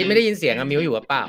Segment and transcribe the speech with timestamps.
[0.00, 1.24] คิดไม่ได้ยินเสียงอะมิวอยู่หรือเปล่า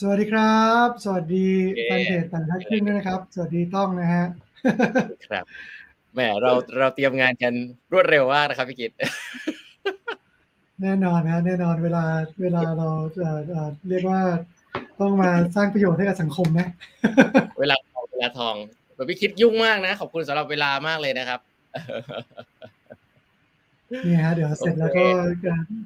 [0.00, 4.24] สวัสดีครับ สวัสดีโอเคแฟนเพจต่างทัดครึ่งด้วยนะครับ สวัสดีต้องนะฮะ
[5.28, 5.44] ครับ
[6.14, 7.52] แหมเราเราเตรียมงานกัน
[7.92, 8.92] รวดเร็วมากนะครับพี่กิต
[10.82, 12.04] แน่นอนนะแน่นอนเวลา
[12.42, 14.20] เวลาเราเอ่อเอ่อเรียกว่า
[15.00, 16.68] ต้องมาสร้างประโยชน์ให้กับสังคมนะ
[17.60, 18.54] เวลาทองเวลาทอง
[18.94, 21.40] แบบพี่คิดยุ่งมากนะ ขอบคุณสำหรับเวลามากเลยนะครับ
[24.04, 25.04] นี่ฮะเดี๋ยวเสร็จแล้วก็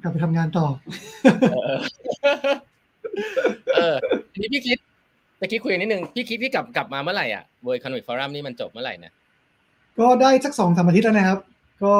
[0.01, 0.67] กลับไปทำงานต่อ
[1.51, 1.77] เออ
[3.75, 3.97] เออ
[4.33, 4.77] ทีนี้พี่คิด
[5.39, 9.11] ตะกี้คุยนิดนึงพี่คิดพี่กลับกลับมาเมื่อไหร่อะ World Economic Forum นี่มันจบเมื่อไหร่นะ
[9.99, 11.39] ก็ได้สักสองสามอาทิตย์แล้วนะครับ
[11.83, 11.95] ก็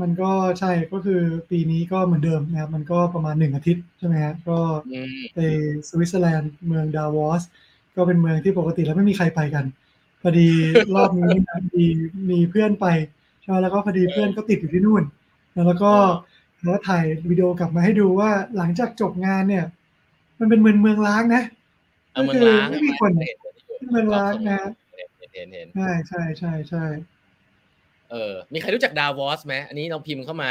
[0.00, 1.20] มันก็ใช่ก็คือ
[1.50, 4.58] ปีนี้ก็เหมือนเดิมนะครับ มันก็ประมาณหนึ่งอาทิตย์ใช่ไหมฮะก็
[4.92, 5.38] อืมไป
[5.88, 7.42] สวิตเซอร์แลนด์เมืองดาวอส
[7.96, 9.64] ก็เป็นเมืองที่ปกติแล้วไม่มีใครไปกัน
[10.22, 10.48] พอดี
[10.94, 11.86] รอบนี้นะมี
[12.30, 12.86] มีเพื่อนไป
[13.42, 15.02] ใช่ไหมแล้วก็พอดีเพื่อนก็ติดอยู่ที่นู่น
[15.66, 15.92] แล้วก็
[16.64, 19.64] แล้วถ่ายวิดีโอกลับมาให้ดูว่าหลังจากจบงานเนี่ย
[20.38, 21.42] มันเป็นเมืองเมืองล้างนะ
[22.12, 23.36] เอาเมืองล้างไม่มีคนเห็น
[23.78, 24.60] เป็นเมืองล้างนะ
[24.96, 26.84] เห็นเห็นเห็นใช่ใช่ใช่ใช่
[28.10, 30.48] เออ มีใครรู้จักดาวอสไหมอันนี้ลองพิมพ์เข้ามา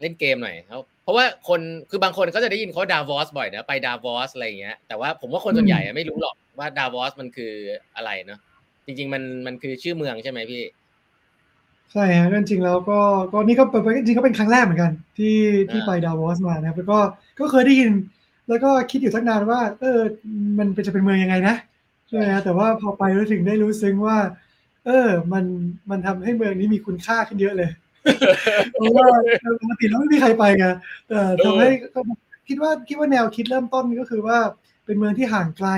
[0.00, 1.60] เล่นเกมหน่อยเขาเพราะว่าคน
[1.90, 7.52] คือบางคนก็จะได้ยินเขาดาวอสบ่อยนะไปดาวอสอะไรอย่างเงี้ยแต่ว่าผมว่าคนส่วนใหญ่อะไม่รู้หรอกว่าดาวอสมันคือ
[7.96, 8.40] อะไรเนาะ
[8.86, 10.62] จริง ๆ มันมันคือชื่อเมืองใช่ไหมพี่
[11.92, 12.98] ใช่ฮะจริงๆแล้วก็
[13.32, 15.36] ก็นี่ก็เป็นจริงๆก็เป็นครั้งแรกเหมือนกัน ที่
[15.70, 16.98] ที่อ่าไปดาวอสมานะครับแล้วก็
[17.38, 17.92] ก็เคยได้ยิน
[18.48, 20.00] แล้วก็คิดอยู่ตั้งนานว่า เออ
[20.58, 21.56] มันเป็นจะเป็นเมืองยังไงนะ
[22.08, 24.16] ใช่ไหมฮะแต่ว่าพอไปแล้วถึงได้รู้ซึ้งว่า
[24.86, 25.44] เออ มัน
[25.90, 27.70] มันทำให้เมืองนี้มีคุณค่าขึ้นเยอะเลย
[28.72, 29.06] เพราะว่า
[29.60, 30.66] ปกติแล้วไม่มีใครไปไง
[31.08, 32.00] เออทำให้ก็
[32.48, 34.38] คิดว่าคิดว่าแนวคิดเริ่มต้นก็คือว่า
[34.84, 35.68] เป็นเมืองที่ห่างไกล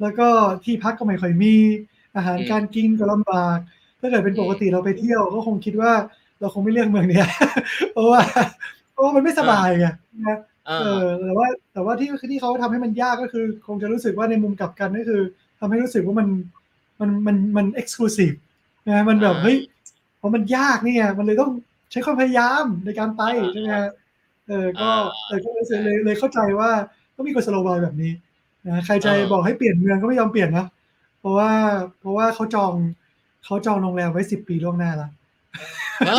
[0.00, 0.28] แล้วก็
[0.64, 1.54] ที่พักก็ไม่ค่อยมี
[2.16, 3.58] อาหารอืมการกินก็ลำบาก
[4.00, 5.92] ถ้าเกิดเป็นปกติเราไปเที่ยวก็คงคิดว่า
[6.40, 7.26] เราคงไม่เลือกเมืองเนี้ย
[7.92, 8.20] เพราะว่า
[8.92, 9.86] เพราะว่ามันไม่สบายไง
[10.26, 15.22] นะอ่าเออแต่ว่าแต่ว่าที่ที่เขาทำให้มันยากก็คือ คงจะรู้สึกว่าในมุมกลับกันก็คือ
[15.60, 16.28] ทำให้รู้สึกว่ามัน
[17.00, 18.32] มันมันมันเอ็กซ์คลูซีฟ
[18.86, 19.56] นะมันแบบอ่าเฮ้ย
[20.18, 21.50] เพราะมันยากนี่ไงมันเลยต้อง
[21.90, 23.90] ใช้ความพยายามในการไปอ่าใช่ไหมฮะ
[24.48, 26.70] เออก็อ่าเออก็เลยเลยเลยเข้าใจว่า
[27.14, 28.12] ต้องมีกุศโลบายแบบนี้
[28.66, 30.66] นะใครจะอ่าบอกให้เปลี่ยนเมืองก็ไม่ยอมเปลี่ยนนะ
[31.20, 31.50] เพราะว่า
[32.00, 32.72] เพราะว่าเขาจอง
[33.48, 35.10] เขาจองโรงแรมไว้สิบปีล่วงหน้าแล้ว
[36.06, 36.16] เอ้า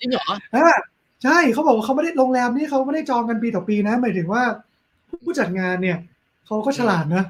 [0.00, 0.76] จริงเหรออ่า
[1.24, 4.42] ใช่เขาบอกว่าเขาไม่ได้โรงแรมนี่เขาไม่ได้จองกันปีต่อปีนะหมายถึงว่า
[5.24, 5.98] ผู้จัดงานเนี่ย
[6.46, 7.24] เขาก็ฉลาดนะ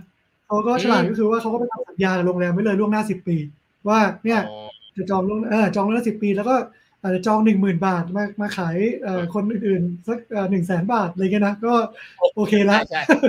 [0.47, 3.37] เขาก็ฉลาดอืมก็คือว่าเขาก็ไปทำสัญญากับโรงแรมไว้เลยล่วงหน้าสิบปี
[3.89, 6.55] ว่าเนี่ยอ๋อจะจองล่วงเออจองล่วงหน้าสิบปี แล้วก็
[7.03, 10.19] อาจจะจองหนึ่งหมื่นบาทมามาขายเอ่อคนอื่นๆสัก
[10.51, 11.75] หนึ่งแสนบาทอะไรเงี้ยนะก็
[12.35, 13.21] โอเคละใช่ใช่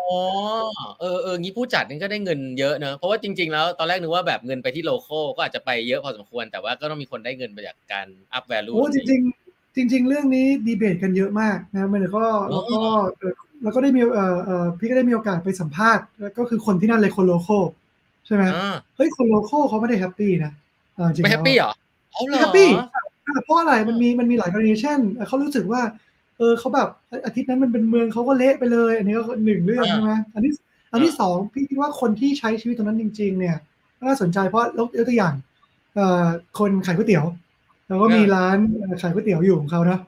[0.00, 0.18] อ๋อ
[1.00, 12.78] เออเอองี้ผู้จัดนี่ก็ได้เงินเยอะเนอะเพราะว่าจริง ๆ แล้วตอนแรกนึกว่าแบบเงินไปที่โลโก้ก็อาจจะไปเยอะพอสมควร แต่ว่าก็ต้องมีคนได้เงินไปจากการอัพแวลูโอ้จริงๆจริง ๆ เรื่องนี้ดีเบตกันเยอะมากนะมันก็แล้วก็
[13.18, 13.32] เอ่อ
[13.62, 17.58] แล้วก็ได้มีเอ่อเอ่อพี่ก็ได้มีโอกาสไปสัมภาษณ์แล้วก็คือคนที่นั่นเลยคนโลโก้
[18.26, 20.52] ใช่ไหมอ่าเฮ้ยคนโลโก้เขาไม่ได้แฮปปี้นะ
[20.98, 21.74] อ่าจริงไม่แฮปปี้แล้วเหรอ
[22.12, 22.68] เอาเหรไม่อแฮปปี้
[23.26, 25.80] อ่าเพราะอะไรมันมีมันมีหลายกรณีเช่นเอ่อเขารู้สึกว่า
[26.38, 26.88] เออเขาแบบ
[27.26, 30.52] อาทิตย์นั้นมันเป็นเมืองเขาก็เละไปเลย อันนี้ก็หนึ่งเรื่องใช่ไหมอันที่
[30.92, 33.56] อันที่สองพี่คิดว่าคนที่ใช้ชีวิตตรงนั้นจริง ๆ เนี่ย
[34.06, 35.34] น่าสนใจเพราะยกตัวอย่าง
[35.94, 36.26] เอ่อ
[36.58, 37.24] คนขายก๋วยเตี๋ยว
[37.88, 40.00] แล้วก็มีร้านเอ่อขายก๋วยเตี๋ยวอยู่ของเขาเนาะ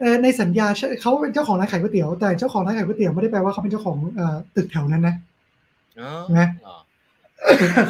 [0.00, 0.66] เอ่อในสัญญา
[1.02, 5.14] เขาเป็นเจ้าของร้านขายก๋วยเตี๋ยวแต่เจ้าของร้านขายก๋วยเตี๋ยวไม่ได้แปลว่าเขาเป็นเจ้าของเอ่อตึกแถวนั้นนะ
[6.00, 6.74] อ๋อไงอ๋อ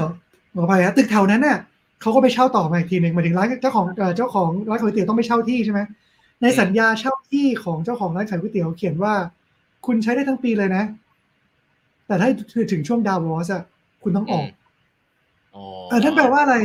[0.01, 0.09] ขอ
[0.55, 1.59] ขออภัยฮะตึกแถวนั้นน่ะ
[2.01, 5.81] เขาก็ไปเช่าต่อมาอีกทีหนึ่งหมายถึงร้านเจ้าของเอ่อเจ้าของร้านก๋วยเตี๋ยวต้องไปเช่าที่ใช่ไหม
[6.43, 9.15] ในสัญญาเช่าที่ของเจ้าของร้านขายก๋วยเตี๋ยวเขียนว่า
[9.87, 10.85] คุณใช้ได้ทั้งปีเลยนะ
[12.07, 12.29] แต่ถ้า
[12.73, 13.63] ถึงช่วงดาวอสอะ
[14.03, 14.47] คุณต้องออก
[15.55, 16.57] อ๋อเออนั่นแปลว่าอะไร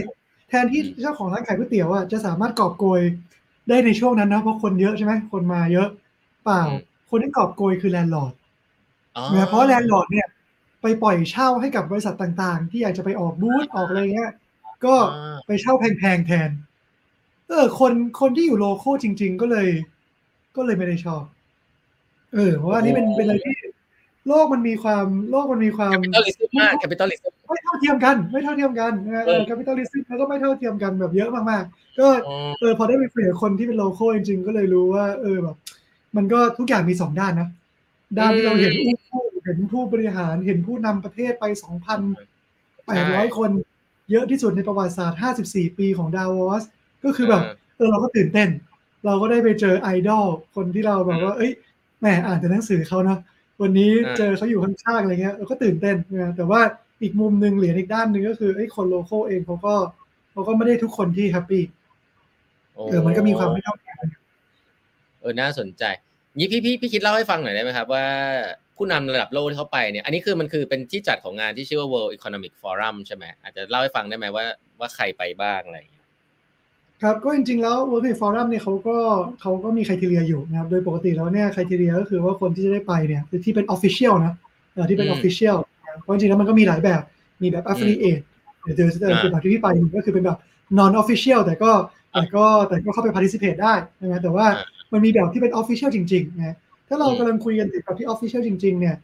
[0.49, 3.01] แทนที่อืมเจ้าของร้านขายก๋วยเตี๋ยวอะจะสามารถกอบโกย
[3.69, 5.87] ได้ในช่วงนั้นนะเพราะคนเยอะใช่ไหมคนมาเยอะ
[6.43, 6.61] เปล่า
[7.09, 8.33] คนที่กอบโกยคือ landlord
[9.17, 10.27] อ๋อนะเพราะ landlord เนี่ย
[10.81, 14.31] ไปปล่อยเช่าให้กับบริษัทต่างๆ ที่อยากจะไปออกบูธออกอะไรเงี้ย
[14.85, 16.49] ก็อ่าไปเช่าแพงๆแทน
[17.49, 19.67] เออ คนคนที่อยู่ local จริง ๆ ก็เลย
[20.55, 21.23] ก็เลยไม่ได้ชอบ
[22.33, 23.55] เออ เพราะว่าอันนี้เป็นเป็นอะไรที่
[24.27, 35.55] โลกมันมีความโลกมันมีความ capitalism มาก capitalism ไม่เท่าเทียมกัน ไม่เท่าเทียมกันนะเออ capitalism แล้วก็ไม่เท่าเทียมกันแบบเยอะมากๆ ก็อ๋อเออพอได้ไปคุยกับคนที่เป็น local จริง ๆ ก็เลยรู้ว่า เออแบบ
[36.15, 37.49] มันก็ทุกอย่างมีสองด้านนะ
[38.17, 38.73] ด้านที่เราเห็น
[39.09, 41.99] ผู้เห็นผู้บริหารเห็นผู้นำประเทศไปสองพัน
[42.85, 43.49] แปดร้อยคน
[44.11, 45.19] เยอะที่สุดในประวัติศาสตร์
[45.49, 46.63] 54ปีของดาวอส
[47.03, 47.43] ก็คือแบบ
[47.77, 48.49] เออเราก็ตื่นเต้น
[49.05, 50.25] เราก็ได้ไปเจอไอดอล
[50.55, 51.51] คนที่เราแบบว่า เอ้ย
[51.99, 53.19] แหมอ่านแต่หนังสือเขาเนาะ
[53.61, 56.61] วันนี้อ่าเจอเขาอยู่ข้างๆอะไรเงี้ยเราก็ตื่นเต้นนะแต่ว่า
[57.01, 59.75] อีกมุมหนึ่งเหรียญอีกด้านหนึ่งก็คือไอ้ยคนโลโก้เองเขาก็
[60.31, 61.63] เขาก็ไม่ได้ทุกคนที่แฮปปี้
[62.87, 64.21] เออมันก็มีความไม่เท่าเทียมกันอยู่
[65.29, 65.83] อน่าสนใจ
[66.39, 68.05] นี้พี่พี่พี่คิดเล่าให้ฟังหน่อยได้ไหมครับว่า
[68.77, 74.45] ผู้นำระดับโลกที่เขาไปเนี่ยอันนี้คือมันคือเป็นที่จัดของงานที่ชื่อว่า World Economic Forum ใช่ไหมอาจจะเล่าให้ฟังได้ไหมว่า
[74.79, 75.98] ว่าใครไปบ้างอะไรอย่างเงี้ย
[77.01, 78.97] ครับก็จริงๆแล้ว World Economic Forum เนี่ยเขาก็
[79.41, 84.33] เขาก็มีคุณทีเรียอยู่นะครับ โดยปกติแล้วเนี่ยคุณทีเรียก็คือว่าคนที่จะได้ไปเนี่ยที่เป็น Official นะ
[84.73, 85.57] เอ่อที่เป็น Official
[86.01, 87.01] เพราะจริงๆแล้วมันก็มีหลายแบบ
[87.41, 88.21] มีแบบ Affiliate
[88.63, 88.87] เดี๋ยวเจอ
[89.21, 90.37] คือแบบที่พี่ไปก็คือเป็นแบบ
[90.77, 91.71] non official แต่ก็
[92.13, 94.45] แต่ก็แต่ก็เข้าไป participate ได้นะแต่ว่า
[94.91, 96.55] มันมีแบบที่เป็น official จริงๆนะ
[96.87, 98.95] ถ้าเรากำลังคุยกันถึงแบบที่ official จริง ๆ เนี่ย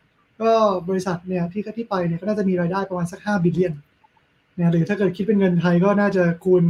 [0.41, 0.51] ก็
[0.89, 3.73] บริษัทเนี่ยที่ที่ไปเนี่ยก็น่าจะมีรายได้ประมาณสัก5บิลเลียน
[4.57, 6.63] นะหรือถ้าเกิดคิดเป็นเงินไทยก็น่าจะคูณ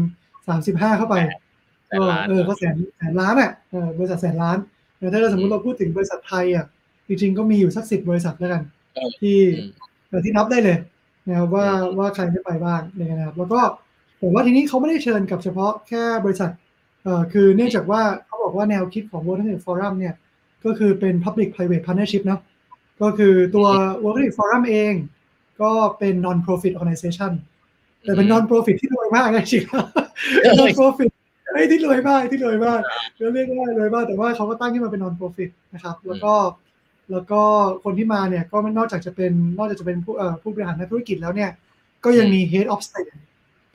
[0.47, 1.15] 35เข้าไป
[1.92, 4.57] ก็เออก็แสนแสนล้านอะเออบริษัทแสนล้าน
[4.97, 6.65] แต่ถ้าสมมติเราพูดถึงบริษัทไทยอะ
[7.07, 8.62] จริงๆก็มีอยู่สักสิบบริษัทแล้วกัน
[9.21, 9.39] ที่
[10.25, 10.77] ที่นับได้เลย
[11.27, 13.59] นะครับว่าว่าใครได้ไปบ้างนะครับ แล้วก็
[14.19, 16.50] แต่ว่าทีนี้เขาไม่ได้เชิญกับเฉพาะแค่บริษัท
[17.03, 20.15] เอ่อคือเนื่องจากว่าเขาบอกว่าแนวคิดของ World Economic Forum เนี่ย
[20.65, 22.42] ก็คือเป็น Public Private Partnership เนาะ
[23.01, 23.68] ก็คือตัว
[24.03, 24.94] World Economic Forum เอง
[25.62, 27.31] ก็เป็น non-profit organization
[28.01, 29.27] แต่เป็น non-profit ที่รวยมาก
[30.45, 31.09] นะจริง non-profit
[31.53, 32.81] ไอ้ที่รวยมากที่รวยมาก
[33.17, 36.33] เรียกว่ารวยมากแต่ว่าเขาก็ตั้งขึ้นมาเป็น non-profit นะครับ แล้วก็
[37.12, 37.41] แล้วก็
[37.83, 41.50] คนที่มาเนี่ยก็นอกจากจะเป็นนอกจากจะเป็นผู้ผู้บริหารนักธุรกิจแล้วเนี่ย
[42.06, 43.09] ก็ยังมี head of state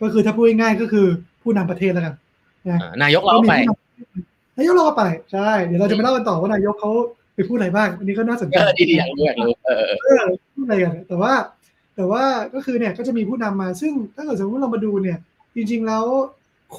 [0.02, 1.06] ก็คือถ้าพูดง่ายๆก็คือ
[1.42, 2.14] ผู้นำประเทศแล้วกัน
[2.68, 3.54] นะนายกเราไป
[4.58, 6.90] นายกเราไปใช่เดี๋ยวเราจะไปเล่ากันต่อว่านายกเขา
[7.34, 9.84] ไปพูดอะไรบ้างอันนี้ก็น่าสนใจดีดีอย่างรู้อยากรู้เออ
[10.54, 11.32] พูดอะไรกันแต่ว่า
[11.96, 12.22] แต่ว่า
[12.54, 15.18] ก็คือเนี่ยก็จะมีผู้นำมาซึ่งถ้าเกิดสมมติเรามาดูเนี่ย
[15.56, 16.04] จริงๆแล้ว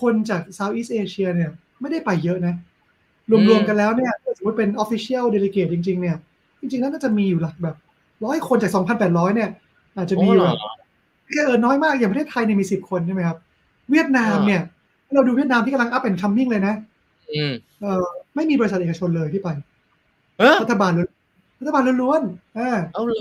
[0.02, 1.52] คนจาก Southeast Asia เนี่ย
[1.82, 2.56] ไม่ได้ไปเยอะนะ
[3.50, 6.18] รวมๆกันแล้วเนี่ยสมมติเป็น official delegate จริง ๆ เนี่ย
[6.60, 7.76] จริงๆแล้วน่าจะมีอยู่หลักแบบ
[8.26, 9.50] ร้อยคนจากสองพันแปดร้อยเนี่ย
[9.98, 10.60] อาจจะมีอยู่แบบ
[11.34, 13.38] แค่เออน้อยมากอย่างประเทศไทยเนี่ยมีสิบคนใช่ไหมครับ
[13.92, 14.62] เวียดนามเนี่ย
[15.14, 16.76] เราดูเวียดนามที่กำลังอัพเป็นคัมมิ่งเลยนะ
[17.82, 19.50] เออไม่มีบริษัทเอกชนเลยที่ไป
[20.62, 20.92] รัฐบาล
[21.62, 23.16] รัฐบาลล้วนๆอ่าเอาเลย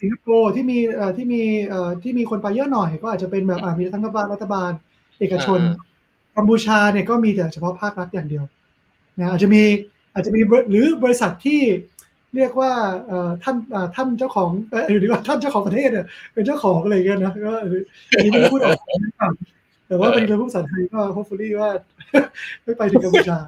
[0.00, 4.70] สิงคโปร์ที่มีเอ่อที่มีเอ่อที่มีคนไปเยอะหน่อย ก็อาจจะเป็นแบบอ่ามีทั้งรัฐบาลรัฐบาล
[5.20, 5.60] เอกชน
[6.36, 8.44] กัมพูชาเนี่ยก็มีแต่เฉพาะภาครัฐอย่างเดียว
[9.18, 9.62] นะอาจจะมี
[10.14, 10.40] อาจจะมี
[10.70, 11.60] หรือบริษัทที่
[12.36, 12.72] เรียกว่า
[13.42, 13.56] ท่าน
[13.94, 14.50] ท่านเจ้าของ
[15.00, 18.78] หรือว่าท่านเจ้าของประเทศเนี่ยเป็นเจ้าของอะไรเงี้ยนะก็อันนี้ไม่พูดออก
[19.88, 21.70] แต่ว่าเป็นเรื่องภาษาไทยก็ hopefully ว่า
[22.64, 23.38] ไม่ไปถึงกัมพูชา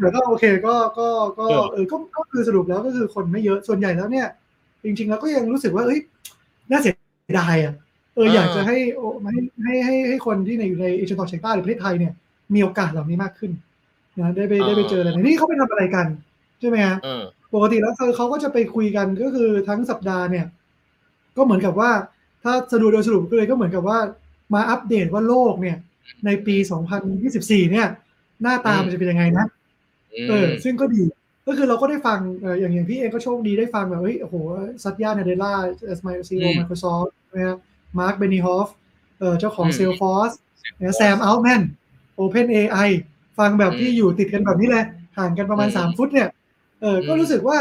[0.00, 4.26] แต่ก็โอเคก็ก็ก็เออก็ก็คือสรุปแล้วก็คือคนไม่เยอะส่วนใหญ่แล้วเนี่ย
[4.84, 6.00] จริง ๆ แล้วก็ยังรู้สึกว่าเอ้ย
[6.70, 6.94] น่าเสีย
[7.40, 7.74] ดายอะ
[8.14, 8.76] เอออยากจะให้
[9.64, 12.12] ให้ให้ให้คนที่ในอยู่ในเอเชียตะวันออกเฉียงใต้หรือประเทศไทยเนี่ย
[12.54, 13.52] มีโอกาสเหล่านี้มากขึ้น
[14.18, 16.06] นะได้ไปได้ไปเจออะไรนี่เขาไปทำอะไรกัน
[16.60, 16.96] ใช่ไหมฮะ
[17.54, 20.46] ปกติแล้วเขาก็จะไปคุยกันก็คือทั้งสัปดาห์เนี่ย
[21.36, 21.90] ก็เหมือนกับว่า
[22.42, 23.98] ถ้าสรุปโดยสรุปก็เลยก็เหมือนกับว่า
[24.54, 25.76] มาอัปเดตว่าโลกเนี่ย
[26.26, 26.56] ในปี
[27.14, 27.88] 2024 เนี่ย
[28.42, 29.46] หน้าตามันจะเป็นยังไงนะ
[30.28, 31.02] เออซึ่งก็ดี
[31.46, 32.18] ก็คือเราก็ได้ฟัง
[32.60, 34.36] อย่างอย่างพี่เองก็โชคดีได้ฟังแบบเฮ้ยโอ้โห
[34.82, 35.52] Satya Nadella
[35.86, 37.58] เอสไม CEO Microsoft นะ
[37.98, 38.68] Marc Benioff
[39.18, 40.32] เออเจ้าของ Salesforce
[40.96, 41.62] Sam Altman
[42.16, 42.78] OpenAI
[43.38, 44.84] ฟังแบบที่อยู่ติดกันแบบนี้เลย
[45.18, 46.28] ห่างกันประมาณ3ฟุตเนี่ย
[46.80, 47.58] เออก็รู้สึกว่า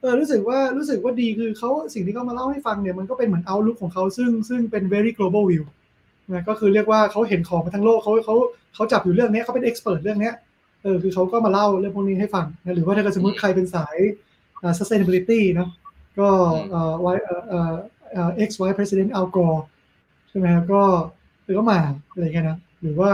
[0.00, 5.64] เออรู้สึกว่ารู้สึกว่าดีคือเขาสิ่งที่เขามาเล่าให้ฟังเนี่ยมันก็เป็นเหมือน outlook ของเขาซึ่งซึ่งเป็น very global view
[6.32, 8.36] นะก็คือเรียกว่าเขาเห็นของมาทั้งโลกเขาเขา
[8.74, 10.32] เขาจับอยู่เรื่องนี้เขาเป็น expert เรื่องนี้
[10.84, 13.96] เออคือเขาก็มาเล่าเรื่องพวกนี้ให้ฟังนะหรือว่าถ้าเกิดสมมติใครเป็นสาย
[14.78, 15.68] sustainability เนาะ
[16.18, 16.28] ก็
[16.70, 17.74] เอ่อไว้เอ่อ
[18.12, 19.60] เอ่อ ex vice president Al Gore
[20.28, 20.82] ใช่ไหมครับก็
[21.58, 21.80] ก็มา
[22.12, 23.12] อะไรเงี้ยนะหรือว่า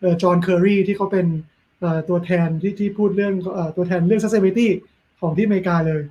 [0.00, 1.26] เอ่อจอห์นเคอรีที่เขาเป็น
[2.08, 3.34] ตัวแทนที่ที่พูดเรื่อง
[3.76, 4.68] ตัวแทนเรื่อง sustainability
[5.20, 6.02] ของที่อเมริกาเลย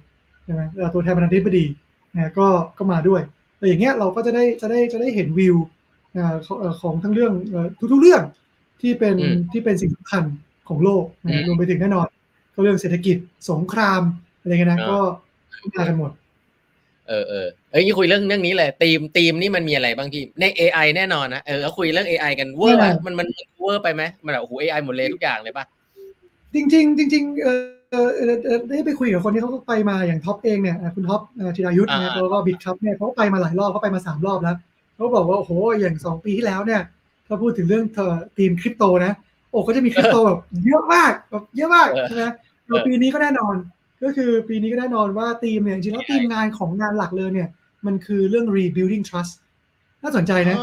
[0.44, 0.62] ใช่ไหม
[0.94, 1.66] ตัวแทนประธานาธิบดี
[2.14, 2.48] นะก็
[2.78, 3.22] ก็มาด้วย
[3.58, 5.56] แต่อย่างเงี้ยเราก็จะได้จะได้จะได้เห็นวิว
[6.82, 7.34] ของทั้งเรื่อง
[7.92, 8.24] ทุกๆเรื่อง
[8.82, 9.16] ที่เป็น
[9.52, 10.24] ที่เป็นสิ่งสำคัญ
[10.70, 12.08] ของโลกนะรวมไปถึงแน่นอน
[12.54, 13.18] ก็เรื่องเศรษฐกิจ
[13.52, 14.02] สงคราม
[14.40, 15.00] อะไรเงี้ยนะก็
[15.78, 16.12] มากันหมด
[17.08, 23.28] เออเออเอ้ยคุยเรื่องเรื่องนี้เลย theme theme นี่มันมีอะไรบ้างพี่ใน AI แน่นอนนะเออคุยเรื่อง AI กันเวอร์มันมัน
[23.62, 25.66] เวอร์ไปไหมมันแบบโอ้โห AI หมดเลยทุกอย่างเลยป่ะ
[26.54, 27.50] จริงจริงจริงเอ
[28.06, 28.10] อ
[28.70, 31.22] ได้ไปคุยกับคนที่เขาไปมาอย่างท็อปเองเนี่ยคุณท็อป
[31.56, 34.56] ธีรายุทธ์เนี่ยแล้วก็ Bitkub เนี่ยเขาไปมาหลายรอบเขาไปมาสามรอบแล้ว
[34.96, 36.82] เขาบอกว่าโอ้โหอย่างสองปีที่แล้วเนี่ย
[37.28, 37.86] ถ้าพูดถึงเรื่อง
[38.38, 39.14] ทีมคริปโตนะ
[39.54, 41.88] โอ้ก็จะมีคริปโตแบบเยอะมากแบบเยอะมาก
[42.24, 42.34] นะ
[42.86, 43.56] ปีนี้ก็แน่นอน
[44.04, 47.50] ก็คือปีนี้ก็แน่นอนว่าทีมเนี่ยจริงแล้วทีมงานของงานหลักเลยเนี่ย
[47.86, 49.34] มันคือเรื่อง rebuilding trust
[50.04, 50.58] น่าสนใจนะ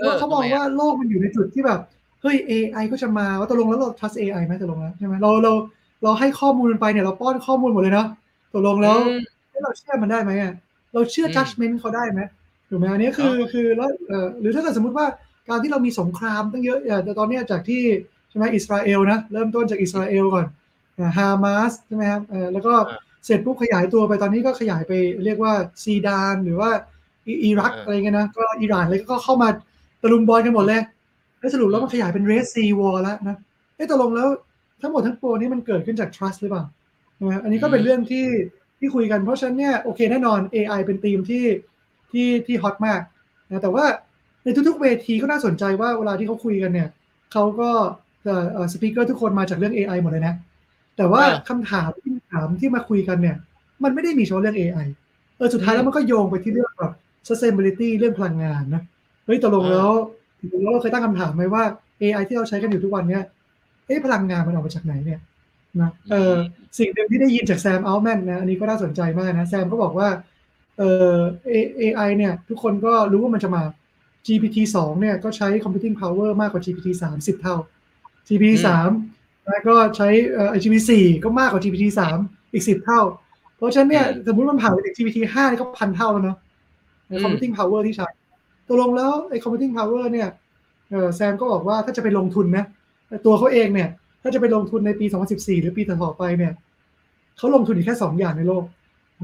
[0.00, 1.80] เขาเขามองว่าโลกมันอยู่ในจุดที่แบบ
[2.22, 5.52] เฮ้ย AI ก็จะมาว่าตกลงแล้วเรา trust AI ไหมตกลงแล้วใช่ไหมเราเรา
[6.02, 8.08] เราให้ข้อมูลไปเนี่ยเราป้อนข้อมูลหมดเลยเนาะ
[8.54, 8.98] ตกลงแล้ว
[9.62, 10.52] เราเชื่อมันได้ไหมอะ
[10.92, 12.20] เราเชื่อ judgment เขาได้ไหม
[12.68, 13.90] ถูกไหมอันนี้คือคือแล้ว
[14.40, 15.06] หรือถ้าเกิดสมมติว่า
[15.48, 17.82] การที่เรามีสงครามตั้งเยอะแต่ตอนนี้จากที่
[18.28, 20.46] ใช่ไหมอิสราเอลนะเริ่มต้นจากอิสราเอลก่อน
[21.18, 24.92] ฮามาสใช่ไหมครับเออแล้วก็อ่าเสร็จปุ๊บขยายตัวไปตอนนี้ก็ขยายไป
[25.24, 26.70] เรียกว่าซีดานหรือว่า
[27.26, 29.48] อิอิรักอ่าอะไรเงี้ยนะก็อิหร่านเลยก็เข้ามา
[30.02, 30.82] ตะลุมบอลกันหมดเลย
[31.38, 33.36] แล้วสรุปแล้วมันขยายเป็นเรสซีวอลแล้วนะ
[33.76, 34.28] เอ๊ะตกลงแล้ว
[34.82, 36.64] ทั้งหมดทั้งปวงนี้มันเกิดขึ้นจาก trust หรือเปล่า
[37.20, 38.26] นะอันนี้ก็เป็นเรื่องที่
[38.78, 41.44] ที่คุยกันเพราะฉะนั้นเนี่ยโอเคแน่นอน AI เป็นธีมที่
[42.12, 43.00] ที่ที่ฮอตมาก
[43.50, 43.84] นะแต่ว่า
[44.46, 46.88] ในทุกๆเวทีก็น่าสนใจว่าเวลาที่เขาคุยกันเนี่ย
[47.32, 47.70] เขาก็
[48.72, 50.34] สปีกเกอร์ทุกคนมาจากเรื่อง AI หมดเลยนะ
[50.96, 53.36] แต่ว่าอ่าคำถามที่ถามที่มาคุยกันเนี่ย
[53.84, 54.86] มันไม่ได้มีเฉพาะเรื่อง AI
[55.36, 56.92] เออสุดท้ายแล้วมันก็โยงไปที่เรื่องแบบ
[57.28, 58.82] sustainability เรื่องพลังงานนะ
[59.26, 59.90] เฮ้ยตกลงแล้ว
[60.38, 61.62] ถึงแล้วเราเคยตั้งคำถามไหมว่า
[62.00, 63.22] AI ที่เราใช้กันอยู่ทุกวันเนี้ย
[63.86, 65.20] เอ๊ะพลังงานมันออกมาจากไหนเนี่ย
[65.80, 66.34] นะเออ
[66.78, 70.08] สิ่งหนึ่งที่ได้ยินจากแซมอัลแมนนะอันนี้ก็น่าสนใจมากนะ แซมก็บอกว่า
[70.78, 71.14] เออ
[71.82, 73.62] AI เนี่ย ทุกคนก็รู้ว่ามันจะมา
[74.26, 77.56] GPT 2เนี่ยก็ใช้ computing power มากกว่า GPT 3 10 เท่า
[78.28, 78.54] GPT
[79.04, 81.86] 3แล้วก็ใช้เอ่อ GPT 4ก็มากกว่า GPT
[82.20, 83.00] 3อีก 10 เท่า
[83.56, 86.36] เพราะฉะนั้นเนี่ยอืมสมมติมันผ่านไปถึง GPT 5นี่ก็พันเท่าแล้วเนาะ
[87.08, 88.08] ในอืม computing power ที่ใช้
[88.66, 90.28] ตกลงแล้วไอ้ computing power เนี่ย
[90.90, 92.64] เออแซมก็บอกว่าถ้าจะไปลงทุนนะ
[93.26, 93.88] ตัวเขาเองเนี่ย
[94.22, 96.52] ถ้าจะไปลงทุนในปี 2014 หรือปีต่อๆไปเนี่ย
[97.36, 98.64] เขาลงทุนอยู่แค่2อย่างในโลก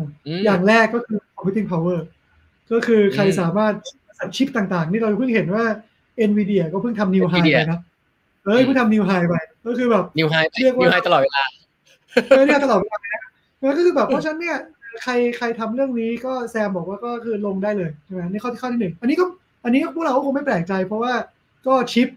[0.07, 0.09] ม
[0.45, 1.99] อย่างแรกก็คือ computing power
[2.73, 3.75] ก็คือใครอืมสามารถ
[4.19, 5.65] สั่ชิปต่างๆ นี่เราเพิ่งเห็นว่า
[6.29, 7.81] NVIDIA ก็เพิ่งทำ new high NVIDIA ไปนะ
[8.45, 9.35] เอ้ยเพิ่งทำ new high ไป
[9.67, 11.43] ก็คือแบบนิวไฮเรียกว่านิวไฮตลอดเวลา
[12.29, 13.23] เออเนี่ยตลอดเวลาเลยนะ
[13.61, 14.59] มันก็คือแบบเพราะฉะนั้นเนี่ย
[15.03, 19.25] ใครใครทำเรื่องนี้ก็แซมบอกว่าก็คือลงได้เลยใช่ไหมนี่ข้อที่ข้อที่หนึ่งอันนี้ก็
[19.65, 21.13] อันนี้พวกเราก็คงไม่แปลกใจ เพราะว่า
[21.67, 22.09] ก็ชิป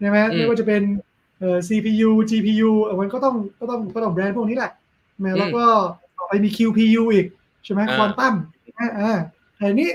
[0.00, 0.82] ใช่ไหมอืมไม่ว่าจะเป็น
[1.38, 4.72] เอ่อ CPU GPU เอ่อมันก็ต้องก็ต้องก็ต้องแบรนด์พวกนี้แหละ
[5.12, 5.64] ใช่ไหมอืมแล้วก็
[6.16, 7.26] ต่อไปมี QPU อีก
[7.64, 8.34] ใช่ไหมอ่าควอนตัม
[8.78, 9.12] อ่าอ่า
[9.56, 9.88] แต่นี้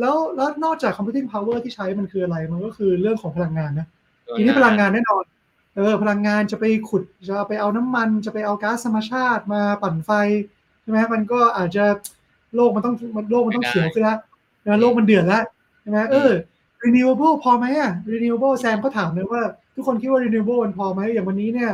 [0.00, 3.86] แล้วแล้วนอกจาก computing power ที่ใช้มันคืออะไร มันก็คือเรื่องของพลังงานนะ
[4.36, 5.24] ทีนี้พลังงานแน่นอน
[5.76, 10.10] เออ พลังงานจะไปขุดจะไปเอาน้ำมัน จะไปเอาก๊าซธรรมชาติมาปั่นไฟ
[10.82, 11.84] ใช่ไหมมันก็อาจจะ
[12.54, 14.18] โลกมันต้องมันโลกมันต้องเขียวขึ้นแล้ว
[14.66, 15.42] นะโลกมันเดือดแล้ว
[15.82, 16.32] ใช่ไหมเออ
[16.84, 19.42] renewable พอไหมอะ renewable แซมก็ถามเลยว่า
[19.74, 21.70] ทุกคนคิดว่า renewable มันพอไหมอย่างวันนี้เนี่ย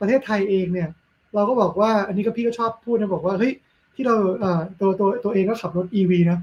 [0.00, 0.88] ประเทศไทยเองเนี่ย
[1.34, 3.52] เราก็บอกว่าอันนี้ก็พี่ก็ชอบพูดนะบอกว่าเฮ้ย
[3.94, 6.38] ที่เราเอ่อตัวตัวตัวเองก็ขับรถ EV นะ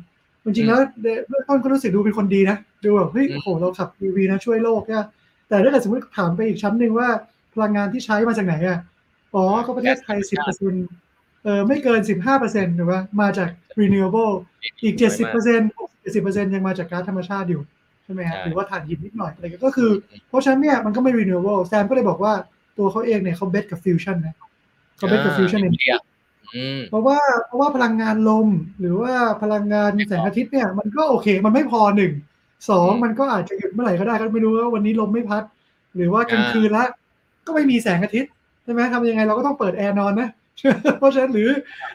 [0.48, 0.80] จริงๆแล้ว
[1.28, 5.04] เบื้องต้นก็รู้สึกดูเป็นคนดีนะดูแบบเฮ้ยอืมโอ้โหเราขับ EV นะช่วยโลกเนี่ย
[5.50, 7.10] แต่ถ้าเกิดสมมติถามไปอีกชั้นหนึ่งว่า
[7.54, 8.80] พลังงานที่ใช้มาจากไหนอะ
[9.36, 10.74] อ๋อก็ประเทศไทยสิบเปอร์เซ็น
[11.44, 13.50] เออไม่เกินสิบห้าเปอร์เซ็นต์ถูกป่ะมาจาก
[13.80, 14.34] renewable
[14.84, 15.70] อีกเจ็ดสิบเปอร์เซ็นต์
[16.02, 17.62] เจ็ดสิบเปอร์เซ็นต์ยังมาจากก๊าซธรรมชาติอยู่
[18.04, 19.90] ใช่ไหมฮะใช่หรือว่าถ่านหินนิดหน่อยอะไรก็ก็คือ
[20.30, 22.34] เพราะฉะนั้นเนี่ยมันก็ไม่ renewable แซมก็เลยบอกว่า
[22.78, 24.36] ตัวเขาเองเนี่ยเขา bet กับ fusion นะ
[24.98, 26.17] เขา bet กับ fusion อ่า energy อืม
[26.90, 28.48] เพราะว่าเพราะว่าพลังงานลม
[28.80, 32.14] หรือว่าพลังงานไม่พอแสงอาทิตย์เนี่ย มันก็โอเค มันไม่พอหนึ่ง
[32.70, 35.44] สองอืมมันก็อาจจะหยุดเมื่อไหร่ก็ได้ก็ไม่รู้ว่าวันนี้ลมไม่พัด
[35.96, 36.86] หรือว่ากลางอ่าคืนละ
[37.46, 38.32] ก็ไม่มีแสงอาทิตย์
[38.64, 40.30] ใช่ไหมทำยังไงเราก็ต้องเปิดแอร์นอนนะ
[41.00, 41.50] เพราะฉะนั้นหรือ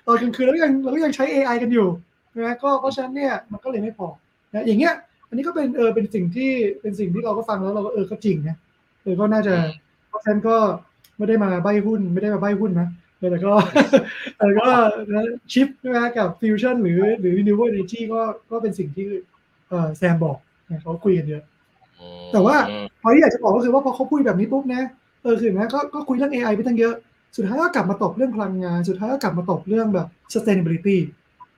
[0.06, 1.88] ตอนกลางคืนเราก็ยังเราก็ยังใช้ AI กันอยู่
[2.36, 4.08] นะก็เพราะฉะนั้นเนี่ยมันก็เลยไม่พอ
[4.54, 4.94] นะอย่างเงี้ย
[5.28, 8.56] อันนี้ก็เป็นเออเป็นสิ่งที่เป็นสิ่งที่เราก็ฟังแล้วเราก็เออก็จริงนะ
[9.02, 9.70] เออก็น่าจะอืม
[10.08, 10.56] เพราะฉะนั้นก็
[11.16, 12.88] ไม่ได้มาใบหุ้นไม่ได้มาใบหุ้นนะ
[13.30, 13.52] แต่ก็
[14.38, 14.68] แต่ก็
[15.52, 19.06] ชิปใช่ไหมกับฟิวชั่นหรือหรือ renewable energy ก็ก็เป็นสิ่งที่
[19.68, 20.38] เออแซมบอก
[20.68, 21.42] นะเขาคุยกันเยอะ
[22.32, 24.82] แต่ว่าอืมพอที่อยากจะบอกก็คือว่าพอเขาพูดแบบนี้ปุ๊บนะ
[25.22, 26.94] เออคือนะก็ก็คุยเรื่อง AI ไปตั้งเยอะ
[27.36, 30.98] สุดท้ายก็กลับมาตกเรื่องพลังงาน สุดท้ายก็กลับมาตกเรื่องแบบ sustainability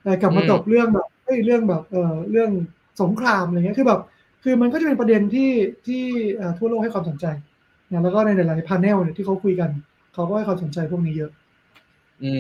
[0.03, 2.51] แต่กลับมาอืมตกเรื่องแบบเอ้ยเรื่องแบบเออเรื่อง
[3.03, 4.01] สงครามอะไรเงี้ยคือแบบ
[4.43, 5.51] คือมันก็จะเป็นประเด็นที่
[5.87, 6.03] ที่
[6.37, 7.27] เอ่อทั่วโลกให้ความสนใจ
[7.91, 9.71] นะแล้วก็ในหลายๆพาเนลเนี่ยที่เขาคุยกัน
[10.15, 11.31] เขาก็ให้ความสนใจพวกนี้เยอะ
[12.25, 12.33] อื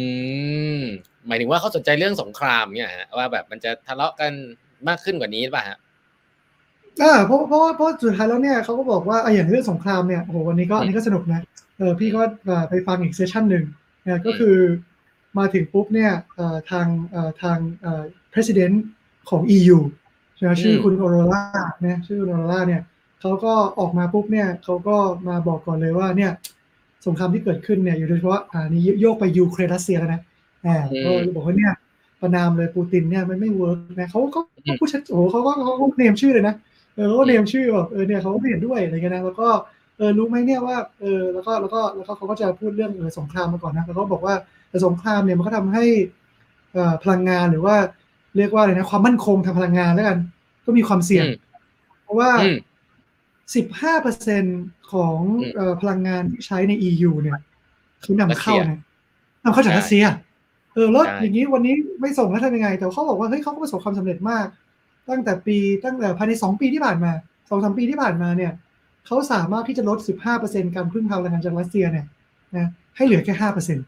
[0.78, 0.80] ม
[1.26, 4.32] หมายถึงว่าเขาสนใจเรื่องสงครามเนี่ยฮะว่าแบบมันจะทะเลาะกัน
[4.88, 5.78] มากขึ้นกว่านี้หรือเปล่าฮะ
[7.02, 11.40] อ่าเพราะเพราะว่าเพราะสุดท้ายแล้วเนี่ยเขาก็บอกว่าอะอย่างเรื่องสงครามเนี่ยโอ้โหวันนี้ก็อืมอันนี้ก็สนุกนะ
[11.78, 13.64] เออพี่ก็อ่าไปฟังอีกเซสชันหนึ่ง
[14.04, 14.56] นะก็คือ
[15.38, 18.76] มาถึงปุ๊บเนี่ยเอ่อทางเอ่อทางเอ่อ president
[19.30, 19.78] ของ EU
[20.36, 21.42] ใช่ไหมชื่อคุณออโรรา
[21.82, 22.82] เนี่ยชื่อคุณออโรราเนี่ย
[23.20, 24.96] เขาก็ออกมาปุ๊บเนี่ยเขาก็
[25.28, 26.32] มาบอกก่อนเลยว่าเนี่ย
[27.06, 30.20] สงครามที่เกิดขึ้นเนี่ยอยู่โดยเฉพาะอ่านี่โยกไปยูเครนรัสเซียแล้วนะ
[30.66, 31.72] อ่าก็บอกว่าเนี่ย
[32.20, 36.54] ประณามเลยปูตินเนี่ยมันไม่ work นะเขาก็ก็พูดชัดโอ้โหเขาก็เขาก็ name ชื่อเลยนะ
[36.94, 39.48] เออเขาก็ name ชื่อแบบเออเนี่ยเขาก็ไม่เห็นด้วยอะไรเงี้ยนะแล้วก็
[39.98, 44.34] เออรู้ไหมเนี่ยว่าเออแล้วก็แล้วก็แล้วก็เขาก็จะพูดเรื่องเออสงครามมาก่อนนะแล้วก็บอกว่า
[44.70, 45.84] แต่สงครามเนี่ยมันก็ทำให้
[46.72, 47.76] เอ่อพลังงานหรือว่า
[48.36, 50.18] เรียกว่าอะไรนะความมั่นคงทางพลังงานแล้วกัน
[50.64, 51.36] ก็มีความเสี่ยงอืม
[52.02, 52.30] เพราะว่า
[53.44, 54.44] อืมสิบห้าเปอร์เซ็น
[54.92, 57.38] ของอืมเอ่อพลังงานที่ใช้ใน EU เนี่ย
[58.04, 58.80] คือนำเข้ารัสเซียนะ
[59.44, 60.04] นำเข้าจากใช่รัสเซีย
[60.74, 64.46] เออแล้วใช่อย่างนี้วันนี้ไม่ส่งแล้วทำยังไง แต่เขาบอกว่าเฮ้ยเขาก็ประสบความสำเร็จมาก
[65.10, 67.12] ตั้งแต่ปีตั้งแต่ภายในสองปีที่ผ่านมา
[67.50, 68.52] สองสามปีที่ผ่านมาเนี่ย
[69.06, 69.98] เขาสามารถที่จะลด
[70.32, 72.06] 15%การพึ่งพาพลังงานจากรัสเซียเนี่ย
[72.56, 73.86] นะให้เหลือแค่ห้าเปอร์เซ็นต์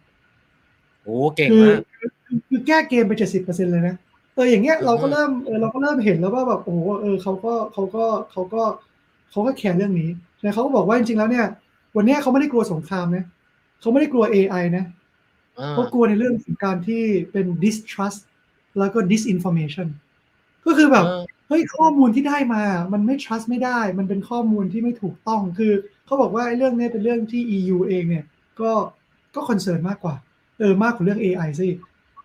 [1.02, 3.94] โอ้เก่งคือมากคือคือแก้เกมไปเจ็ดสิบเปอร์เซ็นเลยนะ
[4.34, 11.46] เอออย่างเงี้ยอืมเราก็เริ่มเออเราก็เริ่มเห็นแล้วว่าแบบโอ้โหเออเขาก็เขาก็เขาก็เขาก็แคร์เรื่องนี้แต่เขาก็บอกว่าจริงๆแล้วเนี่ย
[11.96, 13.24] วันเนี้ยเขาไม่ได้กลัวสงครามนะ
[13.80, 14.84] เขาไม่ได้กลัว AI นะ
[15.58, 17.02] อ่าเขากลัวในเรื่องของการที่
[17.32, 18.20] เป็น distrust
[18.78, 19.88] แล้วก็ disinformation
[20.64, 25.72] ก็คือแบบเออเฮ้ยข้อมูลที่ได้มา มันไม่ trust ไม่ได้ มันเป็นข้อมูลที่ไม่ถูกต้อง คือ
[26.06, 28.24] เขาบอกว่าไอ้เรื่องเนี้ยเป็นเรื่องที่ EU เองเนี่ย
[28.60, 28.70] ก็
[29.34, 30.14] ก็ concern มากกว่า
[30.58, 31.68] เออมากกว่าเรื่อง AI ซิ